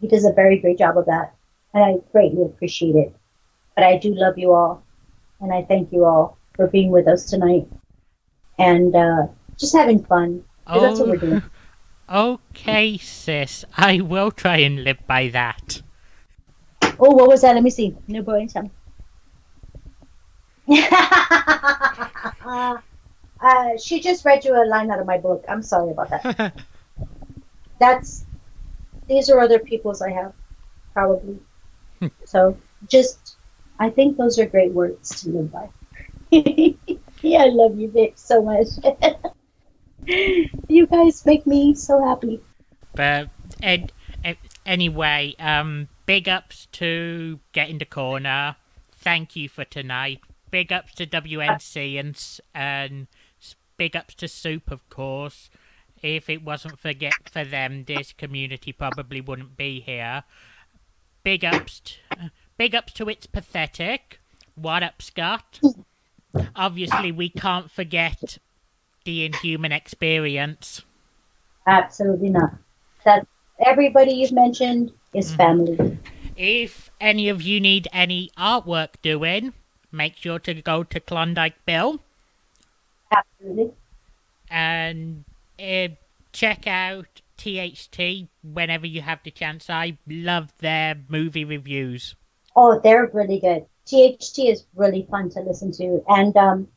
[0.00, 1.34] He does a very great job of that,
[1.72, 3.14] and I greatly appreciate it.
[3.74, 4.82] But I do love you all,
[5.40, 7.66] and I thank you all for being with us tonight
[8.58, 9.26] and uh,
[9.56, 10.44] just having fun.
[10.66, 11.42] 'cause that's what we're doing.
[12.10, 13.66] Okay, sis.
[13.76, 15.82] I will try and live by that.
[16.98, 17.54] Oh, what was that?
[17.54, 17.94] Let me see.
[18.06, 18.70] No boy some.
[20.70, 20.78] uh,
[23.78, 25.44] she just read you a line out of my book.
[25.50, 26.54] I'm sorry about that.
[27.78, 28.24] That's
[29.06, 30.32] these are other people's I have,
[30.94, 31.40] probably.
[32.24, 32.56] so
[32.88, 33.27] just
[33.78, 35.68] I think those are great words to live by.
[36.30, 38.66] yeah, I love you, Vic, so much.
[40.68, 42.40] you guys make me so happy.
[42.94, 43.30] But
[43.62, 43.92] ed,
[44.24, 48.56] ed, anyway, um, big ups to Get in the Corner.
[48.92, 50.20] Thank you for tonight.
[50.50, 53.06] Big ups to WNC and and
[53.76, 55.50] big ups to Soup, of course.
[56.02, 60.24] If it wasn't for get for them, this community probably wouldn't be here.
[61.22, 61.98] Big ups,
[62.58, 64.18] big ups to It's Pathetic.
[64.56, 65.60] What up, Scott?
[66.56, 68.38] Obviously, we can't forget
[69.04, 70.82] the Inhuman experience.
[71.66, 72.50] Absolutely not.
[73.04, 73.26] That
[73.64, 75.98] everybody you've mentioned is family.
[76.36, 79.54] If any of you need any artwork doing,
[79.92, 82.00] make sure to go to Klondike Bill
[83.12, 83.72] Absolutely.
[84.50, 85.24] and
[85.60, 85.88] uh,
[86.32, 89.70] check out THT whenever you have the chance.
[89.70, 92.16] I love their movie reviews.
[92.56, 93.66] Oh, they're really good.
[93.86, 96.02] THT is really fun to listen to.
[96.08, 96.68] And um,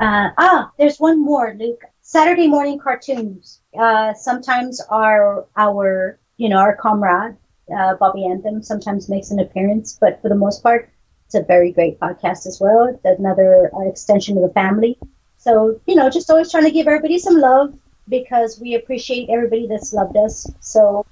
[0.00, 1.82] uh, ah, there's one more, Luke.
[2.02, 3.60] Saturday morning cartoons.
[3.78, 7.36] Uh, sometimes our our you know our comrade
[7.76, 10.90] Uh, Bobby Anthem sometimes makes an appearance, but for the most part,
[11.26, 12.84] it's a very great podcast as well.
[12.86, 14.98] It's another uh, extension of the family.
[15.38, 17.74] So, you know, just always trying to give everybody some love
[18.08, 20.46] because we appreciate everybody that's loved us.
[20.60, 21.06] So,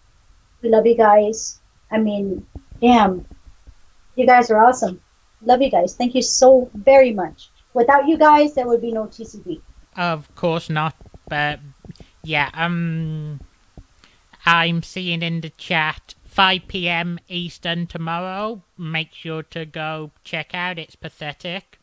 [0.62, 1.60] we love you guys.
[1.90, 2.46] I mean,
[2.80, 3.26] damn,
[4.16, 5.00] you guys are awesome.
[5.42, 5.94] Love you guys.
[5.94, 7.50] Thank you so very much.
[7.74, 9.60] Without you guys, there would be no TCP.
[9.96, 10.94] Of course not,
[11.28, 11.60] but
[12.22, 13.40] yeah, um,
[14.46, 17.18] I'm seeing in the chat 5 p.m.
[17.28, 18.62] Eastern tomorrow.
[18.76, 20.78] Make sure to go check out.
[20.78, 21.78] It's pathetic.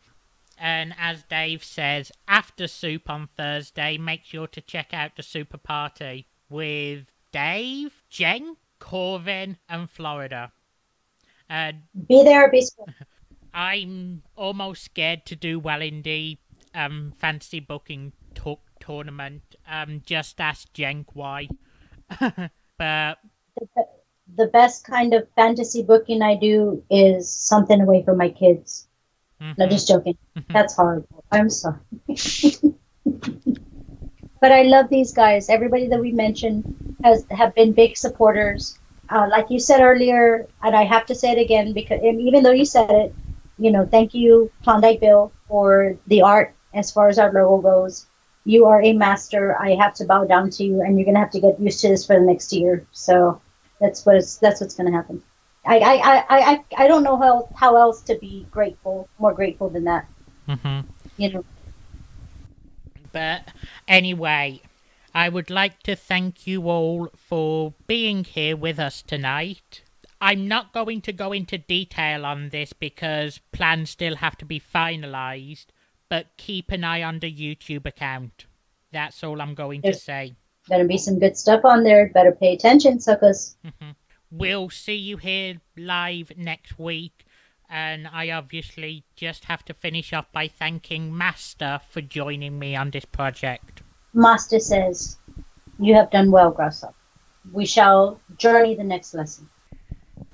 [0.58, 5.58] And as Dave says, after soup on Thursday, make sure to check out the super
[5.58, 10.52] party with Dave, Jen, Corvin, and Florida.
[11.52, 11.74] Uh,
[12.08, 12.96] Be there, be square.
[13.54, 16.38] I'm almost scared to do well in the
[16.74, 19.42] um, fantasy booking to- tournament.
[19.70, 21.50] Um, just ask Jenk why.
[22.78, 23.18] but
[24.34, 28.88] The best kind of fantasy booking I do is something away from my kids.
[29.42, 29.70] No, mhm.
[29.70, 30.18] just joking.
[30.50, 31.26] That's horrible.
[31.32, 31.80] I'm sorry.
[34.40, 35.50] but I love these guys.
[35.50, 38.78] Everybody that we mentioned has have been big supporters.
[39.12, 42.44] Uh, like you said earlier, and I have to say it again because and even
[42.44, 43.14] though you said it,
[43.58, 48.08] you know, thank you, Klondike Bill, for the art as far as our logo goes.
[48.46, 49.56] You are a master.
[49.60, 51.90] I have to bow down to you, and you're gonna have to get used to
[51.90, 52.88] this for the next year.
[52.92, 53.42] So
[53.82, 55.22] that's what it's, that's what's gonna happen.
[55.66, 59.70] I I, I, I, I don't know how how else to be grateful, more grateful
[59.70, 60.08] than that.
[60.48, 60.86] Mhm.
[61.18, 61.46] You know.
[63.12, 63.52] But
[63.88, 64.62] anyway,
[65.14, 69.84] I would like to thank you all for being here with us tonight.
[70.22, 74.60] I'm not going to go into detail on this because plans still have to be
[74.60, 75.66] finalized,
[76.10, 78.46] but keep an eye on the YouTube account.
[78.92, 80.36] That's all I'm going to say.
[80.70, 82.12] Gonna be some good stuff on there.
[82.14, 83.56] Better pay attention, suckers.
[83.66, 83.92] Mm-hmm.
[84.30, 87.26] We'll see you here live next week.
[87.70, 92.92] And I obviously just have to finish off by thanking Master for joining me on
[92.92, 93.81] this project.
[94.14, 95.18] Master says,
[95.80, 96.94] You have done well, Grasshopper.
[97.52, 99.50] We shall journey the next lesson.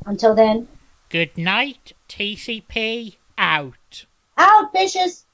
[0.05, 0.67] Until then,
[1.09, 4.05] Good night, TCP out.
[4.37, 5.25] out, fishes!